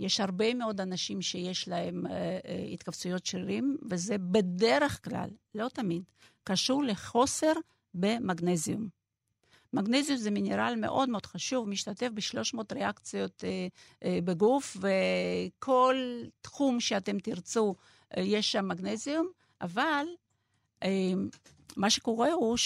יש 0.00 0.20
הרבה 0.20 0.54
מאוד 0.54 0.80
אנשים 0.80 1.22
שיש 1.22 1.68
להם 1.68 2.06
uh, 2.06 2.08
uh, 2.08 2.12
התכווצויות 2.72 3.26
שרירים, 3.26 3.76
וזה 3.90 4.18
בדרך 4.18 5.04
כלל, 5.04 5.30
לא 5.54 5.68
תמיד, 5.68 6.02
קשור 6.44 6.82
לחוסר 6.82 7.52
במגנזיום. 7.94 8.88
מגנזיום 9.72 10.18
זה 10.18 10.30
מינרל 10.30 10.74
מאוד 10.76 11.08
מאוד 11.08 11.26
חשוב, 11.26 11.68
משתתף 11.68 12.08
ב-300 12.14 12.58
ריאקציות 12.72 13.44
uh, 13.44 13.44
uh, 14.04 14.06
בגוף, 14.24 14.76
וכל 14.76 15.96
תחום 16.40 16.80
שאתם 16.80 17.18
תרצו, 17.18 17.74
uh, 18.14 18.20
יש 18.20 18.52
שם 18.52 18.68
מגנזיום, 18.68 19.28
אבל 19.60 20.06
uh, 20.84 20.86
מה 21.76 21.90
שקורה 21.90 22.32
הוא 22.32 22.56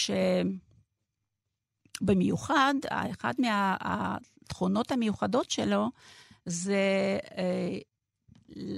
שבמיוחד, 2.01 2.75
אחת 2.91 3.37
מהתכונות 3.39 4.93
המיוחדות 4.93 5.51
שלו, 5.51 5.91
זה 6.47 7.19
אה, 7.39 7.79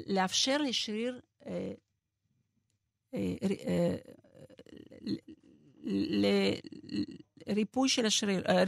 לאפשר 0.07 0.59
לשריר 0.59 1.21
אה, 1.47 1.73
אה, 3.15 3.97
לריפוי 7.47 7.89
של 7.89 8.07
השריר, 8.07 8.45
אה, 8.49 8.65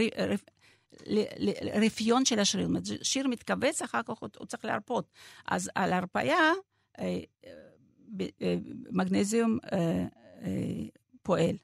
רפיון 1.74 2.24
של 2.24 2.38
השריר. 2.38 2.68
שריר 3.02 3.28
מתכווץ, 3.28 3.82
אחר 3.82 4.02
כך 4.02 4.18
הוא 4.18 4.46
צריך 4.46 4.64
להרפות. 4.64 5.10
אז 5.46 5.70
על 5.74 5.92
הרפאיה, 5.92 6.52
מגנזיום 8.90 9.58
פועל. 11.22 11.56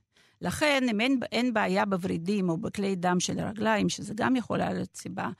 לכן, 0.45 0.87
אם 0.91 1.01
אין, 1.01 1.21
אין 1.33 1.55
בעיה 1.55 1.85
בוורידים 1.85 2.49
או 2.49 2.57
בכלי 2.57 2.97
דם 2.97 3.21
של 3.21 3.39
הרגליים, 3.39 3.89
שזה 3.89 4.15
גם 4.17 4.37
יכולה 4.37 4.73
להיות 4.73 4.97
סיבה, 4.97 5.31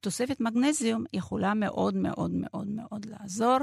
תוספת 0.00 0.40
מגנזיום 0.40 1.04
יכולה 1.12 1.54
מאוד 1.54 1.94
מאוד 1.94 2.30
מאוד 2.30 2.66
מאוד 2.68 3.06
לעזור. 3.06 3.58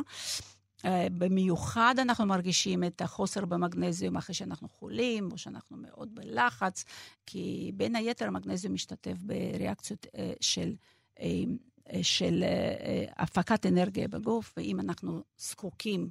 Uh, 0.78 0.86
במיוחד 1.18 1.96
אנחנו 2.00 2.26
מרגישים 2.26 2.84
את 2.84 3.02
החוסר 3.02 3.46
במגנזיום 3.46 4.18
אחרי 4.18 4.36
שאנחנו 4.36 4.70
חולים, 4.70 5.32
או 5.32 5.38
שאנחנו 5.38 5.78
מאוד 5.78 6.16
בלחץ, 6.16 6.84
כי 7.26 7.72
בין 7.76 7.96
היתר 7.96 8.28
המגנזיום 8.28 8.74
משתתף 8.74 9.18
בריאקציות 9.22 10.06
uh, 10.06 10.10
של, 10.42 10.74
uh, 11.18 11.22
של 12.02 12.44
הפקת 13.18 13.66
אנרגיה 13.66 14.08
בגוף, 14.08 14.54
ואם 14.58 14.80
אנחנו 14.80 15.24
זקוקים 15.38 16.10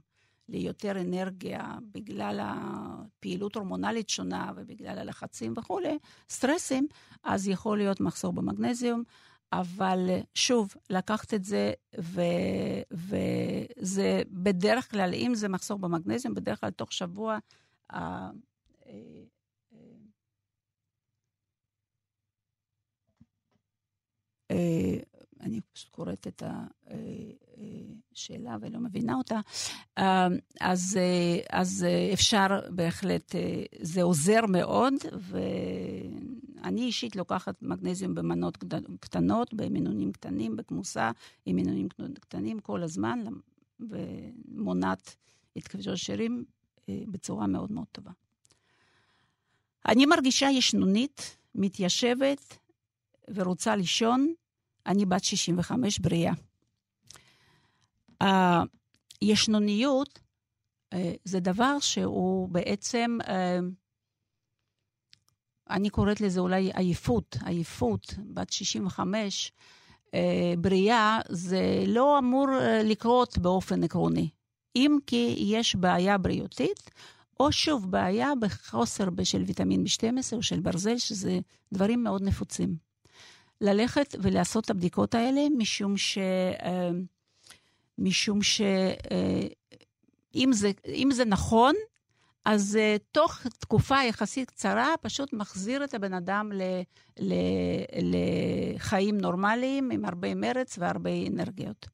ליותר 0.48 1.00
אנרגיה 1.00 1.74
בגלל 1.92 2.40
הפעילות 2.42 3.54
הורמונלית 3.54 4.08
שונה 4.08 4.52
ובגלל 4.56 4.98
הלחצים 4.98 5.54
וכולי, 5.56 5.98
סטרסים, 6.30 6.86
אז 7.22 7.48
יכול 7.48 7.78
להיות 7.78 8.00
מחסור 8.00 8.32
במגנזיום. 8.32 9.02
אבל 9.52 9.98
שוב, 10.34 10.74
לקחת 10.90 11.34
את 11.34 11.44
זה, 11.44 11.72
ו, 12.00 12.20
וזה 12.90 14.22
בדרך 14.30 14.90
כלל, 14.90 15.14
אם 15.14 15.32
זה 15.34 15.48
מחסור 15.48 15.78
במגנזיום, 15.78 16.34
בדרך 16.34 16.60
כלל 16.60 16.70
תוך 16.70 16.92
שבוע, 16.92 17.38
אה, 17.92 18.30
אה, 24.50 24.96
אני 25.40 25.60
פשוט 25.60 25.88
קוראת 25.90 26.26
את 26.26 26.42
השאלה 26.42 27.45
אה, 28.46 28.56
ולא 28.60 28.78
מבינה 28.80 29.14
אותה, 29.14 29.40
אז, 30.60 30.98
אז 31.50 31.86
אפשר 32.12 32.46
בהחלט, 32.70 33.34
זה 33.80 34.02
עוזר 34.02 34.40
מאוד, 34.48 34.94
ואני 35.12 36.82
אישית 36.82 37.16
לוקחת 37.16 37.62
מגנזיום 37.62 38.14
במנות 38.14 38.64
קטנות, 39.00 39.54
במינונים 39.54 40.12
קטנים, 40.12 40.56
בכמוסה 40.56 41.10
עם 41.46 41.56
מינונים 41.56 41.88
קטנים 42.20 42.60
כל 42.60 42.82
הזמן, 42.82 43.24
ומונעת 43.80 45.16
התכווצות 45.56 45.96
שרירים 45.98 46.44
בצורה 46.88 47.46
מאוד 47.46 47.72
מאוד 47.72 47.86
טובה. 47.92 48.10
אני 49.88 50.06
מרגישה 50.06 50.46
ישנונית, 50.50 51.36
מתיישבת 51.54 52.58
ורוצה 53.34 53.76
לישון, 53.76 54.34
אני 54.86 55.06
בת 55.06 55.24
65 55.24 55.98
בריאה. 55.98 56.32
הישנוניות 59.20 60.18
אה, 60.92 61.12
זה 61.24 61.40
דבר 61.40 61.78
שהוא 61.80 62.48
בעצם, 62.48 63.18
אה, 63.28 63.58
אני 65.70 65.90
קוראת 65.90 66.20
לזה 66.20 66.40
אולי 66.40 66.70
עייפות, 66.74 67.36
עייפות, 67.44 68.14
בת 68.34 68.52
65, 68.52 69.52
אה, 70.14 70.54
בריאה, 70.58 71.20
זה 71.28 71.84
לא 71.86 72.18
אמור 72.18 72.46
לקרות 72.84 73.38
באופן 73.38 73.84
עקרוני. 73.84 74.28
אם 74.76 74.98
כי 75.06 75.34
יש 75.38 75.76
בעיה 75.76 76.18
בריאותית, 76.18 76.90
או 77.40 77.52
שוב, 77.52 77.90
בעיה 77.90 78.32
בחוסר 78.40 79.08
של 79.24 79.42
ויטמין 79.42 79.84
B12 79.84 80.32
או 80.32 80.42
של 80.42 80.60
ברזל, 80.60 80.98
שזה 80.98 81.38
דברים 81.72 82.04
מאוד 82.04 82.22
נפוצים. 82.22 82.76
ללכת 83.60 84.14
ולעשות 84.22 84.64
את 84.64 84.70
הבדיקות 84.70 85.14
האלה, 85.14 85.40
משום 85.58 85.96
ש... 85.96 86.18
משום 87.98 88.42
ש... 88.42 88.60
אם 90.34 90.50
זה, 90.52 90.70
זה 91.10 91.24
נכון, 91.24 91.74
אז 92.44 92.78
uh, 92.78 93.02
תוך 93.12 93.46
תקופה 93.58 94.02
יחסית 94.02 94.50
קצרה, 94.50 94.94
פשוט 95.00 95.32
מחזיר 95.32 95.84
את 95.84 95.94
הבן 95.94 96.14
אדם 96.14 96.52
ל, 96.52 96.62
ל, 97.20 97.34
לחיים 98.02 99.18
נורמליים, 99.18 99.90
עם 99.90 100.04
הרבה 100.04 100.34
מרץ 100.34 100.78
והרבה 100.78 101.10
אנרגיות. 101.26 101.86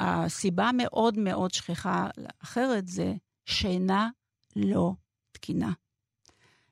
הסיבה 0.00 0.70
מאוד 0.76 1.18
מאוד 1.18 1.50
שכיחה 1.54 2.08
אחרת 2.42 2.88
זה 2.88 3.14
שינה 3.44 4.08
לא 4.56 4.92
תקינה. 5.32 5.72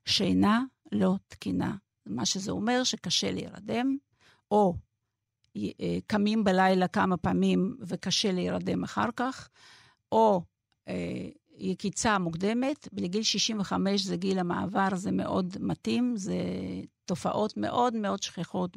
שינה 0.05 0.63
לא 0.93 1.15
תקינה. 1.29 1.77
מה 2.07 2.27
שזה 2.27 2.51
אומר 2.51 2.85
שקשה 2.85 3.31
להירדם, 3.31 3.97
או 4.51 4.75
אה, 4.75 4.94
קמים 6.07 6.45
בלילה 6.45 6.89
כמה 6.89 7.17
פעמים 7.17 7.77
וקשה 7.81 8.33
להירדם 8.33 8.85
אחר 8.85 9.09
כך, 9.17 9.49
או 10.13 10.43
אה, 10.89 11.29
יקיצה 11.59 12.19
מוקדמת, 12.19 12.89
בגיל 12.93 13.23
65 13.23 14.03
זה 14.03 14.17
גיל 14.17 14.39
המעבר, 14.39 14.89
זה 14.95 15.11
מאוד 15.13 15.57
מתאים, 15.61 16.17
זה 16.17 16.37
תופעות 17.05 17.57
מאוד 17.57 17.97
מאוד 17.97 18.23
שכיחות 18.23 18.77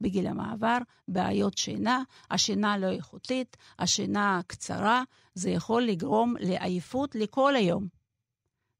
בגיל 0.00 0.26
המעבר, 0.26 0.78
בעיות 1.08 1.58
שינה, 1.58 2.02
השינה 2.30 2.78
לא 2.78 2.86
איכותית, 2.86 3.56
השינה 3.78 4.40
קצרה, 4.46 5.02
זה 5.34 5.50
יכול 5.50 5.82
לגרום 5.82 6.34
לעייפות 6.40 7.14
לכל 7.14 7.56
היום. 7.56 7.88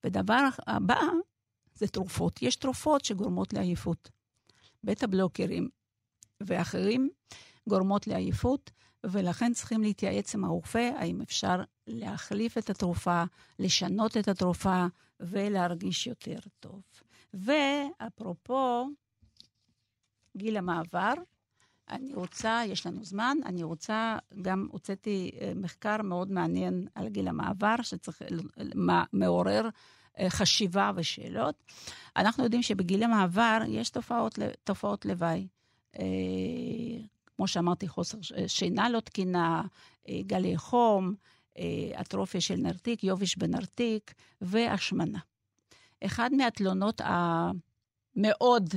ודבר 0.05 0.49
הבא 0.67 1.01
זה 1.75 1.87
תרופות. 1.87 2.43
יש 2.43 2.57
תרופות 2.57 3.05
שגורמות 3.05 3.53
לעייפות. 3.53 4.11
בטה 4.85 5.07
בלוקרים 5.07 5.69
ואחרים 6.41 7.11
גורמות 7.69 8.07
לעייפות, 8.07 8.71
ולכן 9.05 9.53
צריכים 9.53 9.83
להתייעץ 9.83 10.35
עם 10.35 10.45
הרופא 10.45 10.91
האם 10.99 11.21
אפשר 11.21 11.63
להחליף 11.87 12.59
את 12.59 12.71
התרופה, 12.71 13.23
לשנות 13.59 14.17
את 14.17 14.29
התרופה 14.29 14.87
ולהרגיש 15.21 16.07
יותר 16.07 16.39
טוב. 16.61 16.83
ואפרופו 17.35 18.87
גיל 20.37 20.57
המעבר, 20.57 21.15
אני 21.91 22.15
רוצה, 22.15 22.63
יש 22.67 22.87
לנו 22.87 23.05
זמן, 23.05 23.37
אני 23.45 23.63
רוצה, 23.63 24.17
גם 24.43 24.69
הוצאתי 24.71 25.31
אה, 25.41 25.53
מחקר 25.57 26.03
מאוד 26.03 26.31
מעניין 26.31 26.87
על 26.95 27.09
גיל 27.09 27.29
המעבר, 27.29 27.75
שצריך, 27.83 28.23
מעורר 29.13 29.69
אה, 30.19 30.31
חשיבה 30.31 30.91
ושאלות. 30.97 31.63
אנחנו 32.17 32.45
יודעים 32.45 32.63
שבגיל 32.63 33.03
המעבר 33.03 33.59
יש 33.69 33.91
תופעות, 33.91 34.39
תופעות 34.65 35.05
לוואי. 35.05 35.49
אה, 35.99 36.05
כמו 37.37 37.49
שאמרתי, 37.49 37.89
חוסר 37.89 38.19
שינה 38.47 38.89
לא 38.89 39.01
תקינה, 39.01 39.63
אה, 40.09 40.21
גלי 40.27 40.57
חום, 40.57 41.15
אה, 41.59 42.01
אטרופיה 42.01 42.41
של 42.41 42.57
נרתיק, 42.57 43.05
יובש 43.05 43.37
בנרתיק 43.37 44.15
והשמנה. 44.41 45.19
אחד 46.05 46.31
מהתלונות 46.33 47.01
המאוד 47.05 48.75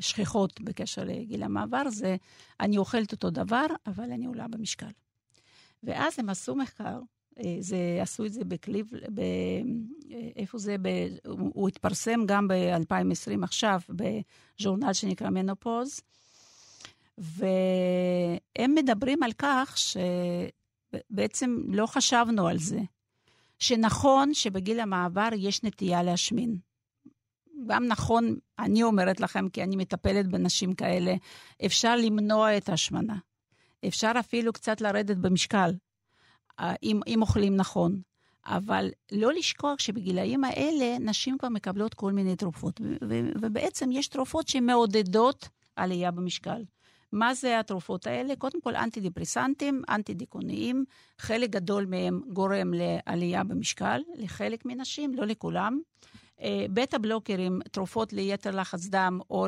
שכיחות 0.00 0.60
בקשר 0.60 1.04
לגיל 1.04 1.42
המעבר 1.42 1.90
זה, 1.90 2.16
אני 2.60 2.78
אוכלת 2.78 3.12
אותו 3.12 3.30
דבר, 3.30 3.66
אבל 3.86 4.12
אני 4.12 4.26
עולה 4.26 4.48
במשקל. 4.48 4.90
ואז 5.82 6.18
הם 6.18 6.28
עשו 6.28 6.54
מחקר, 6.54 7.00
זה, 7.60 7.98
עשו 8.00 8.24
את 8.24 8.32
זה 8.32 8.44
בקליב, 8.44 8.90
ב, 9.14 9.20
איפה 10.36 10.58
זה, 10.58 10.76
ב, 10.82 10.88
הוא 11.26 11.68
התפרסם 11.68 12.20
גם 12.26 12.48
ב-2020 12.48 13.44
עכשיו, 13.44 13.80
בז'ורנל 13.88 14.92
שנקרא 14.92 15.30
מנופוז, 15.30 16.00
והם 17.18 18.74
מדברים 18.74 19.22
על 19.22 19.32
כך 19.38 19.76
שבעצם 19.78 21.56
לא 21.68 21.86
חשבנו 21.86 22.48
על 22.48 22.58
זה, 22.58 22.80
שנכון 23.58 24.34
שבגיל 24.34 24.80
המעבר 24.80 25.28
יש 25.36 25.62
נטייה 25.62 26.02
להשמין. 26.02 26.56
גם 27.66 27.84
נכון, 27.84 28.36
אני 28.58 28.82
אומרת 28.82 29.20
לכם, 29.20 29.48
כי 29.48 29.62
אני 29.62 29.76
מטפלת 29.76 30.26
בנשים 30.26 30.74
כאלה, 30.74 31.14
אפשר 31.66 31.96
למנוע 31.96 32.56
את 32.56 32.68
ההשמנה. 32.68 33.16
אפשר 33.88 34.12
אפילו 34.20 34.52
קצת 34.52 34.80
לרדת 34.80 35.16
במשקל, 35.16 35.70
אה, 35.70 35.87
אם, 36.82 37.00
אם 37.06 37.22
אוכלים 37.22 37.56
נכון. 37.56 38.00
אבל 38.46 38.88
לא 39.12 39.32
לשכוח 39.32 39.78
שבגילאים 39.78 40.44
האלה 40.44 40.98
נשים 40.98 41.38
כבר 41.38 41.48
מקבלות 41.48 41.94
כל 41.94 42.12
מיני 42.12 42.36
תרופות, 42.36 42.80
ובעצם 43.40 43.92
יש 43.92 44.08
תרופות 44.08 44.48
שמעודדות 44.48 45.48
עלייה 45.76 46.10
במשקל. 46.10 46.64
מה 47.12 47.34
זה 47.34 47.60
התרופות 47.60 48.06
האלה? 48.06 48.36
קודם 48.36 48.60
כל, 48.60 48.76
אנטי-דיפרסנטים, 48.76 49.82
אנטי-דיכאוניים, 49.88 50.84
חלק 51.18 51.50
גדול 51.50 51.86
מהם 51.86 52.20
גורם 52.32 52.74
לעלייה 52.74 53.44
במשקל, 53.44 54.02
לחלק 54.14 54.64
מנשים, 54.64 55.14
לא 55.14 55.26
לכולם. 55.26 55.80
אה, 56.40 56.66
בטה 56.72 56.98
בלוקרים, 56.98 57.60
תרופות 57.70 58.12
ליתר 58.12 58.50
לחץ 58.50 58.86
דם 58.86 59.20
או 59.30 59.46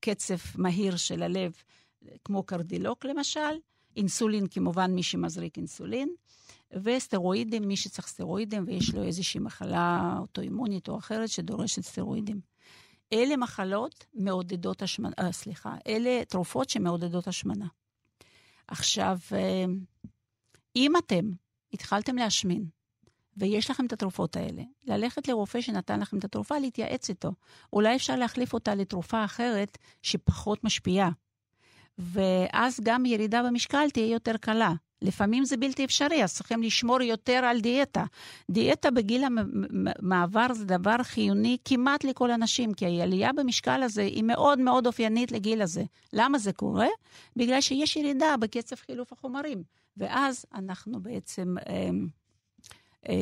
לקצב 0.00 0.36
מהיר 0.56 0.96
של 0.96 1.22
הלב, 1.22 1.52
כמו 2.24 2.42
קרדילוק 2.42 3.04
למשל. 3.04 3.54
אינסולין, 3.96 4.46
כמובן, 4.50 4.90
מי 4.90 5.02
שמזריק 5.02 5.56
אינסולין. 5.56 6.08
וסטרואידים, 6.72 7.68
מי 7.68 7.76
שצריך 7.76 8.08
סטרואידים 8.08 8.64
ויש 8.66 8.94
לו 8.94 9.02
איזושהי 9.02 9.40
מחלה 9.40 10.14
אוטואימונית 10.18 10.88
או 10.88 10.98
אחרת 10.98 11.28
שדורשת 11.28 11.82
סטרואידים. 11.82 12.40
אלה 13.12 13.36
מחלות 13.36 14.06
מעודדות 14.14 14.82
השמנה, 14.82 15.12
אה, 15.18 15.32
סליחה, 15.32 15.74
אלה 15.86 16.24
תרופות 16.24 16.70
שמעודדות 16.70 17.28
השמנה. 17.28 17.66
עכשיו, 18.68 19.18
אה, 19.32 19.64
אם 20.76 20.96
אתם 20.96 21.30
התחלתם 21.72 22.16
להשמין, 22.16 22.64
ויש 23.36 23.70
לכם 23.70 23.86
את 23.86 23.92
התרופות 23.92 24.36
האלה, 24.36 24.62
ללכת 24.84 25.28
לרופא 25.28 25.60
שנתן 25.60 26.00
לכם 26.00 26.18
את 26.18 26.24
התרופה, 26.24 26.58
להתייעץ 26.58 27.08
איתו. 27.08 27.32
אולי 27.72 27.96
אפשר 27.96 28.16
להחליף 28.16 28.52
אותה 28.52 28.74
לתרופה 28.74 29.24
אחרת 29.24 29.78
שפחות 30.02 30.64
משפיעה. 30.64 31.10
ואז 31.98 32.80
גם 32.82 33.06
ירידה 33.06 33.42
במשקל 33.42 33.90
תהיה 33.90 34.06
יותר 34.06 34.36
קלה. 34.36 34.72
לפעמים 35.02 35.44
זה 35.44 35.56
בלתי 35.56 35.84
אפשרי, 35.84 36.24
אז 36.24 36.34
צריכים 36.34 36.62
לשמור 36.62 37.02
יותר 37.02 37.44
על 37.44 37.60
דיאטה. 37.60 38.04
דיאטה 38.50 38.90
בגיל 38.90 39.24
המעבר 39.24 40.46
זה 40.52 40.64
דבר 40.64 41.02
חיוני 41.02 41.56
כמעט 41.64 42.04
לכל 42.04 42.30
אנשים, 42.30 42.74
כי 42.74 42.86
העלייה 42.86 43.32
במשקל 43.32 43.82
הזה 43.82 44.02
היא 44.02 44.24
מאוד 44.24 44.58
מאוד 44.58 44.86
אופיינית 44.86 45.32
לגיל 45.32 45.62
הזה. 45.62 45.84
למה 46.12 46.38
זה 46.38 46.52
קורה? 46.52 46.86
בגלל 47.36 47.60
שיש 47.60 47.96
ירידה 47.96 48.36
בקצב 48.40 48.76
חילוף 48.76 49.12
החומרים, 49.12 49.62
ואז 49.96 50.46
אנחנו 50.54 51.02
בעצם... 51.02 51.54
אה, 51.68 51.90
אה, 53.08 53.14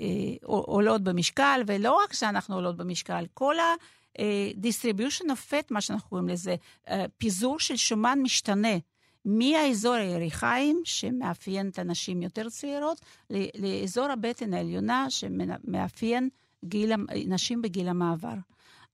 אה, 0.00 0.36
עולות 0.42 1.02
במשקל, 1.02 1.62
ולא 1.66 2.02
רק 2.04 2.12
שאנחנו 2.12 2.54
עולות 2.54 2.76
במשקל, 2.76 3.24
כל. 3.34 3.56
Distribution 4.62 5.24
of 5.24 5.50
fat, 5.50 5.66
מה 5.70 5.80
שאנחנו 5.80 6.08
קוראים 6.08 6.28
לזה, 6.28 6.56
פיזור 7.18 7.60
של 7.60 7.76
שומן 7.76 8.18
משתנה. 8.22 8.78
מהאזור 9.24 9.94
הירכיים, 9.94 10.80
שמאפיין 10.84 11.68
את 11.68 11.78
הנשים 11.78 12.22
יותר 12.22 12.48
צעירות, 12.48 13.00
לאזור 13.30 14.10
הבטן 14.10 14.54
העליונה, 14.54 15.10
שמאפיין 15.10 16.28
גיל, 16.64 16.92
נשים 17.26 17.62
בגיל 17.62 17.88
המעבר. 17.88 18.34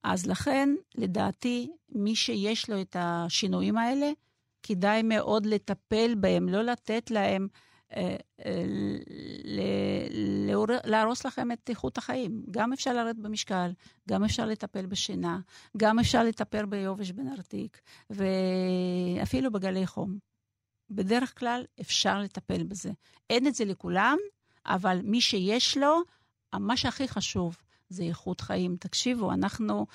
אז 0.03 0.25
לכן, 0.25 0.69
לדעתי, 0.95 1.71
מי 1.89 2.15
שיש 2.15 2.69
לו 2.69 2.81
את 2.81 2.95
השינויים 2.99 3.77
האלה, 3.77 4.11
כדאי 4.63 5.01
מאוד 5.03 5.45
לטפל 5.45 6.15
בהם, 6.15 6.49
לא 6.49 6.61
לתת 6.61 7.11
להם 7.11 7.47
אה, 7.53 7.57
אה, 7.57 7.69
להרוס 10.83 11.25
לכם 11.25 11.51
את 11.51 11.69
איכות 11.69 11.97
החיים. 11.97 12.43
גם 12.51 12.73
אפשר 12.73 12.93
לרדת 12.93 13.15
במשקל, 13.15 13.71
גם 14.09 14.23
אפשר 14.23 14.45
לטפל 14.45 14.85
בשינה, 14.85 15.39
גם 15.77 15.99
אפשר 15.99 16.23
לטפל 16.23 16.65
ביובש 16.65 17.11
בנרתיק, 17.11 17.81
ואפילו 18.09 19.51
בגלי 19.51 19.87
חום. 19.87 20.17
בדרך 20.89 21.39
כלל 21.39 21.65
אפשר 21.81 22.19
לטפל 22.19 22.63
בזה. 22.63 22.91
אין 23.29 23.47
את 23.47 23.55
זה 23.55 23.65
לכולם, 23.65 24.17
אבל 24.65 24.99
מי 25.03 25.21
שיש 25.21 25.77
לו, 25.77 26.01
מה 26.53 26.77
שהכי 26.77 27.07
חשוב 27.07 27.57
זה 27.89 28.03
איכות 28.03 28.41
חיים. 28.41 28.75
תקשיבו, 28.79 29.31
אנחנו, 29.31 29.77
אה, 29.79 29.85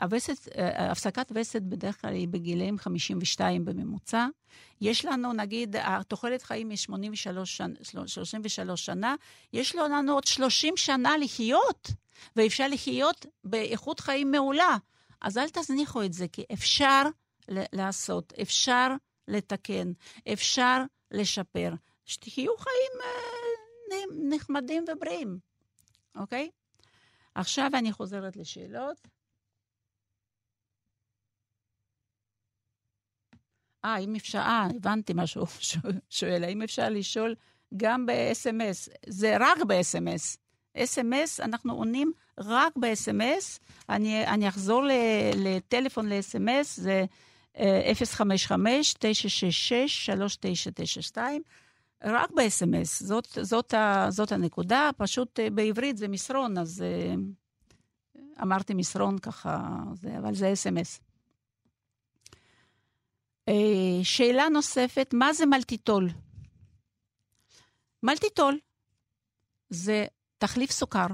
הווסת, 0.00 0.48
אה, 0.58 0.90
הפסקת 0.90 1.32
וסת 1.34 1.62
בדרך 1.62 2.00
כלל 2.00 2.12
היא 2.12 2.28
בגילאים 2.28 2.78
52 2.78 3.64
בממוצע. 3.64 4.26
יש 4.80 5.04
לנו, 5.04 5.32
נגיד, 5.32 5.76
התוחלת 5.78 6.42
חיים 6.42 6.70
היא 6.70 6.78
83 6.78 7.56
שנה, 7.56 7.74
33 8.06 8.86
שנה, 8.86 9.14
יש 9.52 9.74
לנו 9.74 10.12
עוד 10.12 10.24
30 10.24 10.76
שנה 10.76 11.16
לחיות, 11.18 11.90
ואפשר 12.36 12.68
לחיות 12.68 13.26
באיכות 13.44 14.00
חיים 14.00 14.30
מעולה. 14.30 14.76
אז 15.20 15.38
אל 15.38 15.48
תזניחו 15.48 16.02
את 16.02 16.12
זה, 16.12 16.28
כי 16.28 16.44
אפשר 16.52 17.02
לעשות, 17.48 18.32
אפשר 18.42 18.88
לתקן, 19.28 19.92
אפשר 20.32 20.82
לשפר. 21.10 21.74
שתהיו 22.04 22.56
חיים 22.56 22.92
אה, 23.02 23.98
נחמדים 24.28 24.84
ובריאים, 24.88 25.38
אוקיי? 26.16 26.50
עכשיו 27.34 27.70
אני 27.74 27.92
חוזרת 27.92 28.36
לשאלות. 28.36 29.15
אה, 33.86 33.98
אם 33.98 34.14
אפשר, 34.14 34.38
אה, 34.38 34.68
הבנתי 34.76 35.12
מה 35.12 35.26
שהוא 35.32 35.46
שואל, 36.10 36.44
האם 36.44 36.62
אפשר 36.62 36.88
לשאול 36.88 37.34
גם 37.76 38.06
ב-SMS? 38.06 38.90
זה 39.06 39.36
רק 39.40 39.58
ב-SMS. 39.66 40.36
SMS, 40.76 41.44
אנחנו 41.44 41.74
עונים 41.74 42.12
רק 42.38 42.76
ב-SMS. 42.76 43.58
אני, 43.88 44.26
אני 44.26 44.48
אחזור 44.48 44.82
לטלפון 45.34 46.08
ל-SMS, 46.08 46.66
זה 46.74 47.04
055-966-3992, 47.56 47.58
רק 52.04 52.30
ב-SMS, 52.30 52.84
זאת, 52.84 53.38
זאת, 53.42 53.74
זאת 54.08 54.32
הנקודה, 54.32 54.90
פשוט 54.96 55.40
אה, 55.40 55.50
בעברית 55.50 55.96
זה 55.96 56.08
מסרון, 56.08 56.58
אז 56.58 56.82
אה, 56.82 57.14
אמרתי 58.42 58.74
מסרון 58.74 59.18
ככה, 59.18 59.68
זה, 59.94 60.18
אבל 60.18 60.34
זה 60.34 60.52
SMS. 60.52 61.05
אה, 63.48 63.54
שאלה 64.02 64.48
נוספת, 64.48 65.10
מה 65.14 65.32
זה 65.32 65.46
מלטיטול? 65.46 66.08
מלטיטול 68.02 68.58
זה 69.70 70.06
תחליף 70.38 70.70
סוכר. 70.70 71.06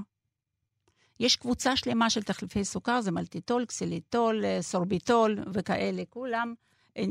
יש 1.20 1.37
קבוצה 1.37 1.76
שלמה 1.76 2.11
של 2.11 2.22
תחליפי 2.22 2.64
סוכר, 2.64 3.01
זה 3.01 3.11
מלטיטול, 3.11 3.64
קסיליטול, 3.64 4.45
אה, 4.45 4.62
סורביטול 4.62 5.39
וכאלה, 5.53 6.03
כולם 6.09 6.55
אה, 6.97 7.05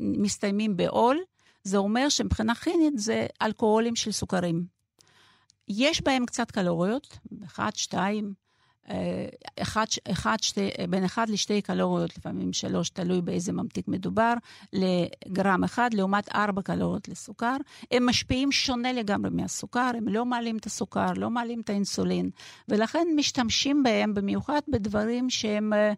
מסתיימים 0.00 0.76
בעול. 0.76 1.18
זה 1.62 1.76
אומר 1.76 2.08
שמבחינה 2.08 2.54
כימית 2.54 2.98
זה 2.98 3.26
אלכוהולים 3.42 3.96
של 3.96 4.12
סוכרים. 4.12 4.66
יש 5.68 6.02
בהם 6.02 6.26
קצת 6.26 6.50
קלוריות, 6.50 7.18
1, 7.44 7.76
2, 7.76 8.34
אחד, 9.58 9.84
אחד, 10.10 10.36
שתי, 10.40 10.70
בין 10.90 11.04
אחד 11.04 11.28
לשתי 11.28 11.62
קלוריות, 11.62 12.18
לפעמים 12.18 12.52
שלוש, 12.52 12.90
תלוי 12.90 13.20
באיזה 13.20 13.52
ממתיק 13.52 13.88
מדובר, 13.88 14.34
לגרם 14.72 15.64
אחד, 15.64 15.94
לעומת 15.94 16.34
ארבע 16.34 16.62
קלוריות 16.62 17.08
לסוכר. 17.08 17.56
הם 17.90 18.06
משפיעים 18.06 18.52
שונה 18.52 18.92
לגמרי 18.92 19.30
מהסוכר, 19.30 19.90
הם 19.94 20.08
לא 20.08 20.24
מעלים 20.24 20.56
את 20.56 20.66
הסוכר, 20.66 21.06
לא 21.16 21.30
מעלים 21.30 21.60
את 21.60 21.70
האינסולין, 21.70 22.30
ולכן 22.68 23.06
משתמשים 23.16 23.82
בהם 23.82 24.14
במיוחד 24.14 24.60
בדברים 24.68 25.30
שהם 25.30 25.72
אה, 25.72 25.92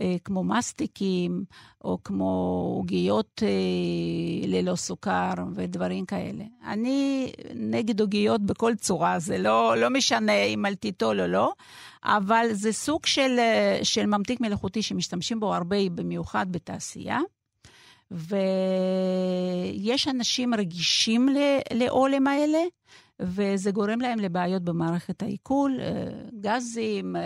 אה, 0.00 0.16
כמו 0.24 0.44
מסטיקים, 0.44 1.44
או 1.84 1.98
כמו 2.04 2.62
עוגיות 2.76 3.42
אה, 3.42 4.48
ללא 4.48 4.76
סוכר 4.76 5.32
ודברים 5.54 6.06
כאלה. 6.06 6.44
אני 6.66 7.32
נגד 7.54 8.00
עוגיות 8.00 8.40
בכל 8.42 8.74
צורה, 8.74 9.18
זה 9.18 9.38
לא, 9.38 9.76
לא 9.76 9.90
משנה 9.90 10.42
אם 10.42 10.66
אלטיטול 10.66 11.20
או 11.20 11.26
לא. 11.26 11.52
אבל 12.04 12.46
זה 12.52 12.72
סוג 12.72 13.06
של, 13.06 13.36
אה, 13.38 13.78
של 13.82 14.06
ממתיק 14.06 14.40
מלאכותי 14.40 14.82
שמשתמשים 14.82 15.40
בו 15.40 15.54
הרבה, 15.54 15.76
במיוחד 15.94 16.46
בתעשייה. 16.50 17.20
ויש 18.10 20.08
אנשים 20.08 20.54
רגישים 20.54 21.28
לעולם 21.72 22.26
האלה, 22.26 22.58
וזה 23.20 23.70
גורם 23.70 24.00
להם 24.00 24.18
לבעיות 24.18 24.62
במערכת 24.62 25.22
העיכול, 25.22 25.78
אה, 25.80 26.08
גזים, 26.40 27.16
אה, 27.16 27.22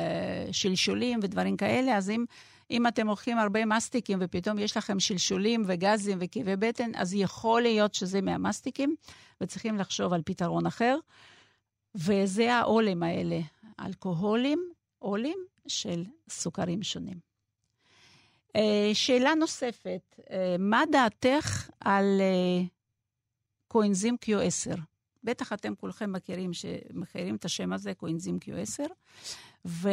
שלשולים 0.52 1.20
ודברים 1.22 1.56
כאלה. 1.56 1.96
אז 1.96 2.10
אם, 2.10 2.24
אם 2.70 2.86
אתם 2.86 3.08
אוכלים 3.08 3.38
הרבה 3.38 3.64
מסטיקים 3.64 4.18
ופתאום 4.20 4.58
יש 4.58 4.76
לכם 4.76 5.00
שלשולים 5.00 5.62
וגזים 5.66 6.18
וכאבי 6.20 6.56
בטן, 6.56 6.90
אז 6.94 7.14
יכול 7.14 7.62
להיות 7.62 7.94
שזה 7.94 8.20
מהמסטיקים, 8.20 8.94
וצריכים 9.40 9.76
לחשוב 9.76 10.12
על 10.12 10.22
פתרון 10.24 10.66
אחר. 10.66 10.98
וזה 11.96 12.54
העולם 12.54 13.02
האלה. 13.02 13.40
אלכוהולים 13.80 14.70
עולים 14.98 15.38
של 15.68 16.04
סוכרים 16.28 16.82
שונים. 16.82 17.18
אה, 18.56 18.90
שאלה 18.94 19.34
נוספת, 19.34 20.20
אה, 20.30 20.56
מה 20.58 20.82
דעתך 20.92 21.70
על 21.80 22.20
אה, 22.20 22.64
קואנזים 23.68 24.16
Q10? 24.24 24.80
בטח 25.24 25.52
אתם 25.52 25.74
כולכם 25.74 26.12
מכירים, 26.12 26.50
מכירים 26.94 27.36
את 27.36 27.44
השם 27.44 27.72
הזה, 27.72 27.94
קואנזים 27.94 28.38
Q10, 28.44 28.82
ו... 29.66 29.88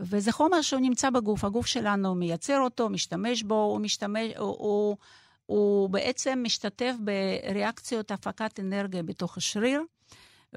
וזה 0.00 0.32
חומר 0.32 0.62
שהוא 0.62 0.80
נמצא 0.80 1.10
בגוף, 1.10 1.44
הגוף 1.44 1.66
שלנו 1.66 2.14
מייצר 2.14 2.60
אותו, 2.60 2.88
משתמש 2.88 3.42
בו, 3.42 3.62
הוא, 3.62 3.80
משתמש, 3.80 4.32
הוא, 4.38 4.56
הוא, 4.58 4.96
הוא 5.46 5.90
בעצם 5.90 6.40
משתתף 6.42 6.94
בריאקציות 7.00 8.10
הפקת 8.10 8.60
אנרגיה 8.60 9.02
בתוך 9.02 9.36
השריר, 9.36 9.82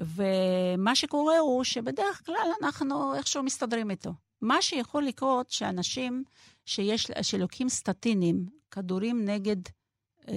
ומה 0.00 0.94
שקורה 0.94 1.38
הוא 1.38 1.64
שבדרך 1.64 2.26
כלל 2.26 2.50
אנחנו 2.62 3.14
איכשהו 3.14 3.42
מסתדרים 3.42 3.90
איתו. 3.90 4.10
מה 4.40 4.62
שיכול 4.62 5.04
לקרות 5.04 5.50
שאנשים 5.50 6.24
שיש, 6.64 7.10
שלוקחים 7.22 7.68
סטטינים, 7.68 8.46
כדורים 8.70 9.24
נגד, 9.24 9.56
אה, 10.28 10.34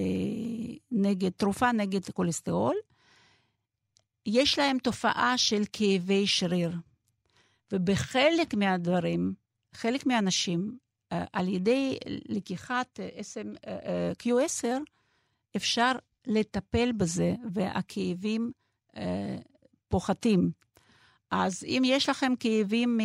נגד, 0.92 1.30
תרופה 1.30 1.72
נגד 1.72 2.10
כולסטרול, 2.10 2.76
יש 4.26 4.60
להם 4.60 4.78
תופעה 4.80 5.38
של 5.38 5.64
כאבי 5.74 6.28
שריר. 6.28 6.72
ובחלק 7.72 8.54
מהדברים, 8.54 9.34
חלק 9.74 10.06
מהאנשים, 10.06 10.78
אה, 11.12 11.26
על 11.34 11.48
ידי 11.48 11.98
לקיחת 12.06 13.00
SM, 13.20 13.68
אה, 13.68 14.12
Q10, 14.24 14.68
אפשר 15.56 15.92
לטפל 16.28 16.92
בזה, 16.92 17.36
והכאבים 17.54 18.52
פוחתים. 19.92 20.52
אז 21.32 21.64
אם 21.64 21.82
יש 21.86 22.10
לכם 22.10 22.34
כאבים 22.40 23.00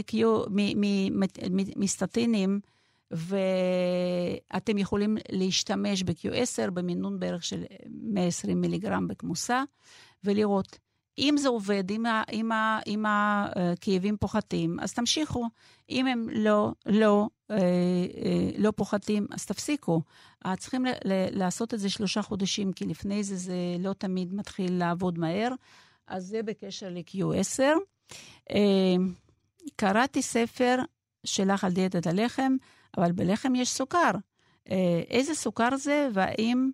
מסטטינים, 1.76 2.60
ואתם 3.10 4.78
יכולים 4.78 5.16
להשתמש 5.32 6.02
ב-Q10 6.02 6.70
במינון 6.70 7.20
בערך 7.20 7.44
של 7.44 7.64
120 8.02 8.60
מיליגרם 8.60 9.08
בכמוסה, 9.08 9.62
ולראות. 10.24 10.78
אם 11.18 11.34
זה 11.38 11.48
עובד, 11.48 11.90
אם, 11.90 12.04
אם, 12.32 12.50
אם 12.86 13.04
הכאבים 13.08 14.16
פוחתים, 14.16 14.80
אז 14.80 14.92
תמשיכו. 14.92 15.48
אם 15.90 16.06
הם 16.06 16.28
לא, 16.32 16.72
לא, 16.86 17.28
אה, 17.50 17.56
אה, 17.56 18.50
לא 18.58 18.70
פוחתים, 18.70 19.26
אז 19.30 19.46
תפסיקו. 19.46 20.02
צריכים 20.58 20.84
לעשות 21.30 21.74
את 21.74 21.80
זה 21.80 21.90
שלושה 21.90 22.22
חודשים, 22.22 22.72
כי 22.72 22.84
לפני 22.84 23.24
זה 23.24 23.36
זה 23.36 23.56
לא 23.78 23.92
תמיד 23.92 24.34
מתחיל 24.34 24.72
לעבוד 24.78 25.18
מהר. 25.18 25.48
אז 26.06 26.24
זה 26.24 26.42
בקשר 26.42 26.88
ל-Q10. 26.88 27.62
אה, 28.50 28.96
קראתי 29.76 30.22
ספר 30.22 30.76
שלך 31.24 31.64
על 31.64 31.72
דיאטת 31.72 32.06
הלחם, 32.06 32.56
אבל 32.96 33.12
בלחם 33.12 33.54
יש 33.54 33.70
סוכר. 33.70 34.10
אה, 34.70 35.02
איזה 35.10 35.34
סוכר 35.34 35.76
זה 35.76 36.08
והאם 36.12 36.70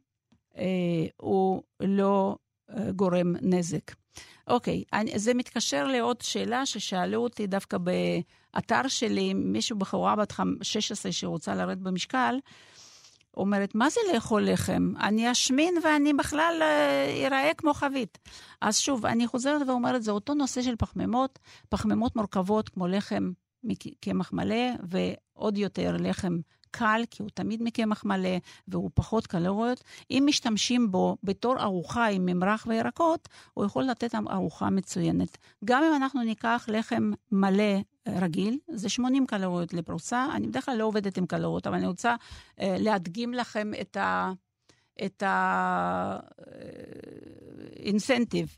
אה, 0.56 0.64
הוא 1.16 1.62
לא 1.80 2.36
גורם 2.96 3.36
נזק? 3.42 3.92
אוקיי, 4.48 4.84
אני, 4.92 5.18
זה 5.18 5.34
מתקשר 5.34 5.86
לעוד 5.86 6.20
שאלה 6.20 6.66
ששאלו 6.66 7.22
אותי 7.22 7.46
דווקא 7.46 7.78
באתר 7.78 8.88
שלי, 8.88 9.34
מישהו 9.34 9.78
בחורה 9.78 10.16
בת 10.16 10.32
16 10.62 11.12
שרוצה 11.12 11.54
לרדת 11.54 11.78
במשקל, 11.78 12.34
אומרת, 13.36 13.74
מה 13.74 13.90
זה 13.90 14.00
לאכול 14.14 14.50
לחם? 14.50 14.92
אני 15.00 15.32
אשמין 15.32 15.74
ואני 15.84 16.12
בכלל 16.12 16.62
אראה 17.26 17.50
כמו 17.56 17.74
חבית. 17.74 18.18
אז 18.60 18.78
שוב, 18.78 19.06
אני 19.06 19.26
חוזרת 19.26 19.68
ואומרת, 19.68 20.02
זה 20.02 20.10
אותו 20.10 20.34
נושא 20.34 20.62
של 20.62 20.76
פחמימות, 20.76 21.38
פחמימות 21.68 22.16
מורכבות 22.16 22.68
כמו 22.68 22.86
לחם 22.86 23.32
מקמח 23.64 24.32
מלא, 24.32 24.70
ועוד 24.82 25.58
יותר 25.58 25.96
לחם 25.98 26.38
קל, 26.72 27.02
כי 27.10 27.22
הוא 27.22 27.30
תמיד 27.34 27.62
מקמח 27.62 28.04
מלא 28.04 28.38
והוא 28.68 28.90
פחות 28.94 29.26
קלוריות. 29.26 29.84
אם 30.10 30.24
משתמשים 30.26 30.90
בו 30.90 31.16
בתור 31.22 31.62
ארוחה 31.62 32.06
עם 32.06 32.26
ממרח 32.26 32.66
וירקות, 32.68 33.28
הוא 33.54 33.64
יכול 33.64 33.84
לתת 33.84 34.14
ארוחה 34.14 34.70
מצוינת. 34.70 35.38
גם 35.64 35.82
אם 35.84 35.96
אנחנו 35.96 36.22
ניקח 36.22 36.64
לחם 36.68 37.10
מלא 37.32 37.80
רגיל, 38.08 38.58
זה 38.68 38.88
80 38.88 39.26
קלוריות 39.26 39.74
לפרוסה. 39.74 40.26
אני 40.34 40.46
בדרך 40.46 40.64
כלל 40.64 40.76
לא 40.76 40.84
עובדת 40.84 41.18
עם 41.18 41.26
קלוריות, 41.26 41.66
אבל 41.66 41.76
אני 41.76 41.86
רוצה 41.86 42.14
uh, 42.14 42.62
להדגים 42.78 43.34
לכם 43.34 43.72
את 43.80 43.96
ה... 43.96 44.32
את 45.04 45.22
האינסנטיב. 47.76 48.56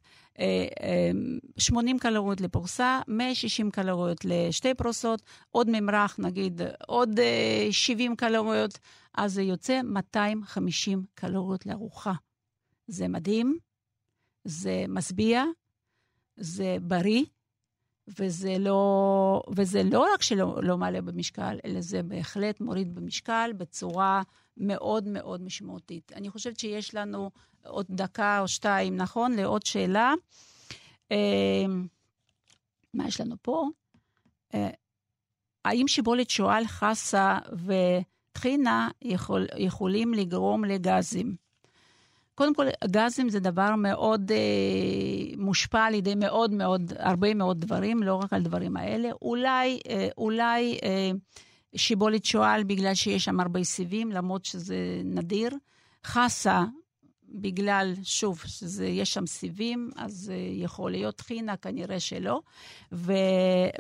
80 1.59 1.99
קלוריות 1.99 2.41
לפרוסה, 2.41 3.01
160 3.09 3.71
קלוריות 3.71 4.25
לשתי 4.25 4.75
פרוסות, 4.75 5.23
עוד 5.51 5.67
ממרח, 5.71 6.17
נגיד 6.19 6.61
עוד 6.87 7.11
70 7.71 8.17
קלוריות, 8.17 8.79
אז 9.15 9.33
זה 9.35 9.43
יוצא 9.43 9.83
250 9.83 11.05
קלוריות 11.15 11.67
לארוחה. 11.67 12.13
זה 12.87 13.09
מדהים, 13.09 13.59
זה 14.45 14.85
משביע, 14.89 15.45
זה 16.37 16.77
בריא, 16.83 17.25
וזה 18.09 18.57
לא, 18.59 19.43
וזה 19.57 19.83
לא 19.83 20.07
רק 20.15 20.23
שלא 20.23 20.63
לא 20.63 20.79
מעלה 20.79 21.01
במשקל, 21.01 21.59
אלא 21.65 21.81
זה 21.81 22.03
בהחלט 22.03 22.61
מוריד 22.61 22.95
במשקל 22.95 23.51
בצורה 23.57 24.23
מאוד 24.57 25.09
מאוד 25.09 25.43
משמעותית. 25.43 26.13
אני 26.13 26.31
חושבת 26.31 26.59
שיש 26.59 26.95
לנו 26.95 27.31
עוד 27.67 27.87
דקה 27.91 28.41
או 28.41 28.49
שתיים, 28.49 28.97
נכון? 28.97 29.33
לעוד 29.33 29.67
שאלה. 29.67 30.15
אה, 31.13 31.67
מה 32.95 33.09
יש 33.09 33.21
לנו 33.21 33.37
פה? 33.43 33.69
אה, 34.55 34.71
האם 35.65 35.89
שיבולת 35.89 36.31
שועל, 36.31 36.67
חסה 36.67 37.39
וטחינה 37.67 38.89
יכול, 39.03 39.47
יכולים 39.57 40.15
לגרום 40.15 40.65
לגזים? 40.65 41.44
קודם 42.35 42.55
כל, 42.55 42.67
גזים 42.85 43.29
זה 43.29 43.41
דבר 43.41 43.75
מאוד 43.77 44.33
אה, 44.33 45.37
מושפע 45.37 45.85
על 45.85 45.95
ידי 45.95 46.15
מאוד 46.15 46.53
מאוד, 46.53 46.93
הרבה 46.99 47.35
מאוד 47.35 47.61
דברים, 47.61 48.03
לא 48.03 48.15
רק 48.15 48.33
על 48.33 48.43
דברים 48.43 48.77
האלה. 48.77 49.09
אולי, 49.23 49.81
אה, 49.89 50.09
אולי 50.19 50.79
אה, 50.83 51.11
שיבולת 51.77 52.25
שועל 52.25 52.65
בגלל 52.65 52.95
שיש 52.95 53.25
שם 53.25 53.41
הרבה 53.41 53.65
סיבים, 53.65 54.13
למרות 54.13 54.45
שזה 54.45 54.77
נדיר. 55.05 55.51
חסה, 56.05 56.65
בגלל, 57.29 57.95
שוב, 58.03 58.43
שיש 58.47 59.15
שם 59.15 59.27
סיבים, 59.27 59.91
אז 59.97 60.33
אה, 60.35 60.49
יכול 60.53 60.91
להיות 60.91 61.17
טחינה, 61.17 61.57
כנראה 61.57 62.01
שלא. 62.01 62.41
ו, 62.93 63.13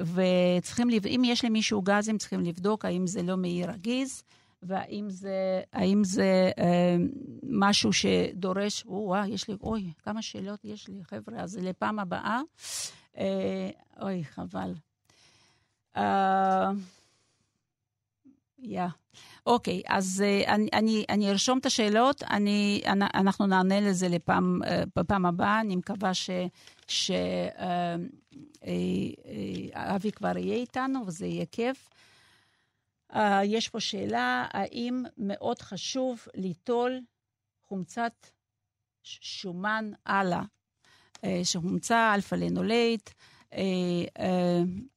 וצריכים, 0.01 0.89
אם 1.07 1.23
יש 1.25 1.45
למישהו 1.45 1.83
גזים, 1.83 2.19
צריכים 2.19 2.41
לבדוק 2.41 2.85
האם 2.85 3.07
זה 3.07 3.23
לא 3.23 3.37
מעי 3.37 3.65
רגיז. 3.67 4.23
והאם 4.67 5.11
זה, 5.11 5.63
האם 5.73 6.05
זה 6.05 6.51
אה, 6.59 6.97
משהו 7.43 7.93
שדורש, 7.93 8.85
או-אה, 8.87 9.29
יש 9.29 9.49
לי, 9.49 9.57
אוי, 9.61 9.93
כמה 10.03 10.23
שאלות 10.23 10.65
יש 10.65 10.89
לי, 10.89 11.05
חבר'ה, 11.05 11.41
אז 11.41 11.59
לפעם 11.63 11.99
הבאה, 11.99 12.41
אה, 13.19 13.71
אוי, 14.01 14.25
חבל. 14.25 14.75
אה, 15.97 16.71
יא. 18.65 18.87
אוקיי, 19.47 19.83
אז 19.89 20.25
uh, 20.25 20.49
אני, 20.49 20.69
אני, 20.73 21.05
אני 21.09 21.31
ארשום 21.31 21.59
את 21.59 21.67
השאלות, 21.67 22.23
אני, 22.23 22.83
אנחנו 23.15 23.47
נענה 23.47 23.81
לזה 23.81 24.09
לפעם, 24.09 24.61
uh, 24.63 24.67
בפעם 24.97 25.27
הבאה, 25.27 25.61
אני 25.61 25.77
מקווה. 25.77 26.11
שאבי 26.15 27.49
uh, 28.63 30.13
uh, 30.13 30.13
uh, 30.15 30.17
כבר 30.17 30.39
יהיה 30.39 30.57
איתנו 30.57 31.07
וזה 31.07 31.27
יהיה 31.27 31.45
כיף. 31.53 31.89
Uh, 33.13 33.19
יש 33.45 33.69
פה 33.69 33.81
שאלה, 33.81 34.47
האם 34.51 35.03
מאוד 35.19 35.59
חשוב 35.59 36.27
ליטול 36.35 37.01
חומצת 37.69 38.13
שומן 39.03 39.91
הלאה, 40.07 40.43
uh, 41.17 41.21
שחומצה 41.45 42.15
אלפא-לנולית, 42.15 43.15
uh, 43.51 43.55
uh, 44.19 44.23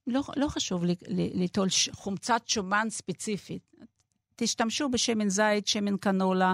לא, 0.07 0.21
לא 0.35 0.47
חשוב 0.47 0.83
ליטול 1.09 1.67
חומצת 1.91 2.41
שומן 2.47 2.87
ספציפית. 2.89 3.67
תשתמשו 4.35 4.89
בשמן 4.89 5.29
זית, 5.29 5.67
שמן 5.67 5.97
קנולה, 5.97 6.53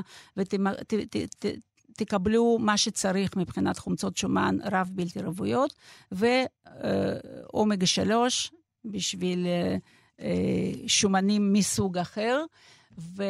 ותקבלו 1.97 2.57
מה 2.59 2.77
שצריך 2.77 3.37
מבחינת 3.37 3.77
חומצות 3.77 4.17
שומן 4.17 4.57
רב 4.71 4.89
בלתי 4.93 5.19
רבויות, 5.19 5.73
ואומגה 6.11 7.85
3 7.85 8.51
בשביל... 8.85 9.45
אה, 9.47 9.77
שומנים 10.87 11.53
מסוג 11.53 11.97
אחר. 11.97 12.43
ו... 12.97 13.23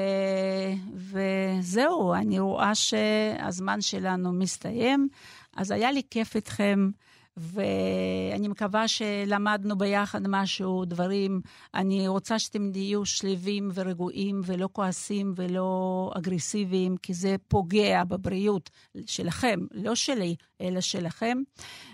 וזהו, 0.96 2.14
אני 2.14 2.39
רואה 2.39 2.76
שהזמן 2.76 3.82
שלנו 3.82 4.34
מסתיים. 4.34 5.08
אז 5.56 5.72
היה 5.72 5.91
לי 5.91 6.02
כיף 6.10 6.36
איתכם, 6.36 6.89
ואני 7.38 8.48
מקווה 8.48 8.88
שלמדנו 8.88 9.78
ביחד 9.78 10.22
משהו, 10.28 10.86
דברים. 10.86 11.41
אני 11.74 12.08
רוצה 12.08 12.39
שאתם 12.39 12.72
תהיו 12.72 13.06
שלווים 13.06 13.70
ורגועים 13.74 14.41
ולא 14.46 14.70
כועסים 14.72 15.34
ולא 15.36 16.12
אגרסיביים, 16.18 16.98
כי 16.98 17.14
זה 17.14 17.36
פוגע 17.48 18.04
בבריאות 18.04 18.70
שלכם, 19.06 19.60
לא 19.72 19.96
שלי, 19.96 20.36
אלא 20.62 20.82
שלכם. 20.82 21.38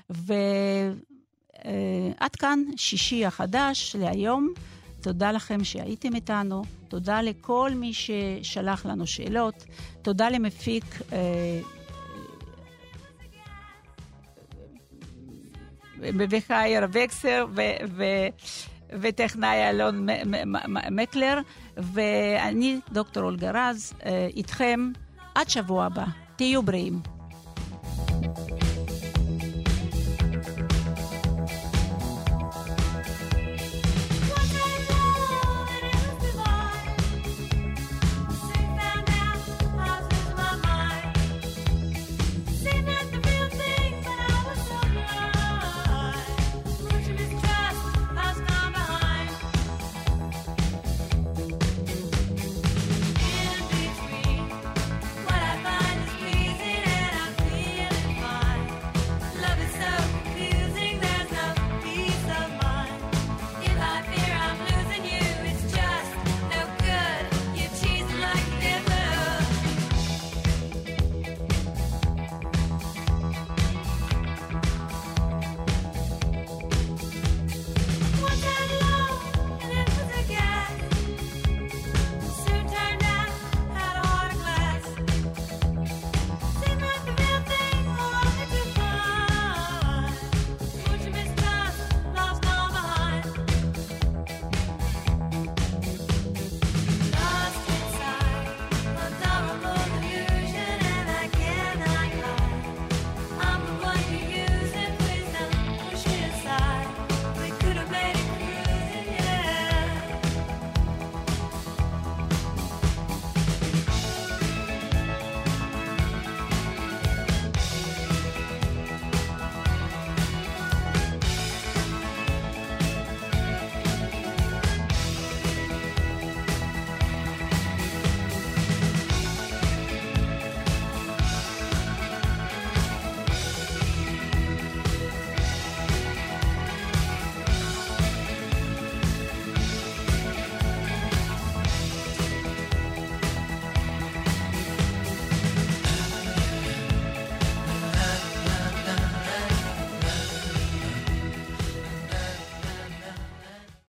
ועד 0.09 0.95
uh, 2.21 2.37
כאן 2.39 2.59
שישי 2.75 3.25
החדש 3.25 3.95
להיום. 3.99 4.53
תודה 5.01 5.31
לכם 5.31 5.63
שהייתם 5.63 6.15
איתנו, 6.15 6.63
תודה 6.87 7.21
לכל 7.21 7.71
מי 7.75 7.93
ששלח 7.93 8.85
לנו 8.85 9.07
שאלות, 9.07 9.65
תודה 10.01 10.29
למפיק 10.29 10.83
אה, 11.13 11.61
בביחייר 15.99 16.87
וקסר 16.91 17.45
וטכנאי 19.01 19.69
אלון 19.69 20.07
מקלר, 20.91 21.39
ואני, 21.77 22.79
דוקטור 22.91 23.23
אולגה 23.23 23.51
רז, 23.53 23.93
אה, 24.05 24.27
איתכם 24.35 24.91
עד 25.35 25.49
שבוע 25.49 25.85
הבא. 25.85 26.05
תהיו 26.35 26.63
בריאים. 26.63 27.18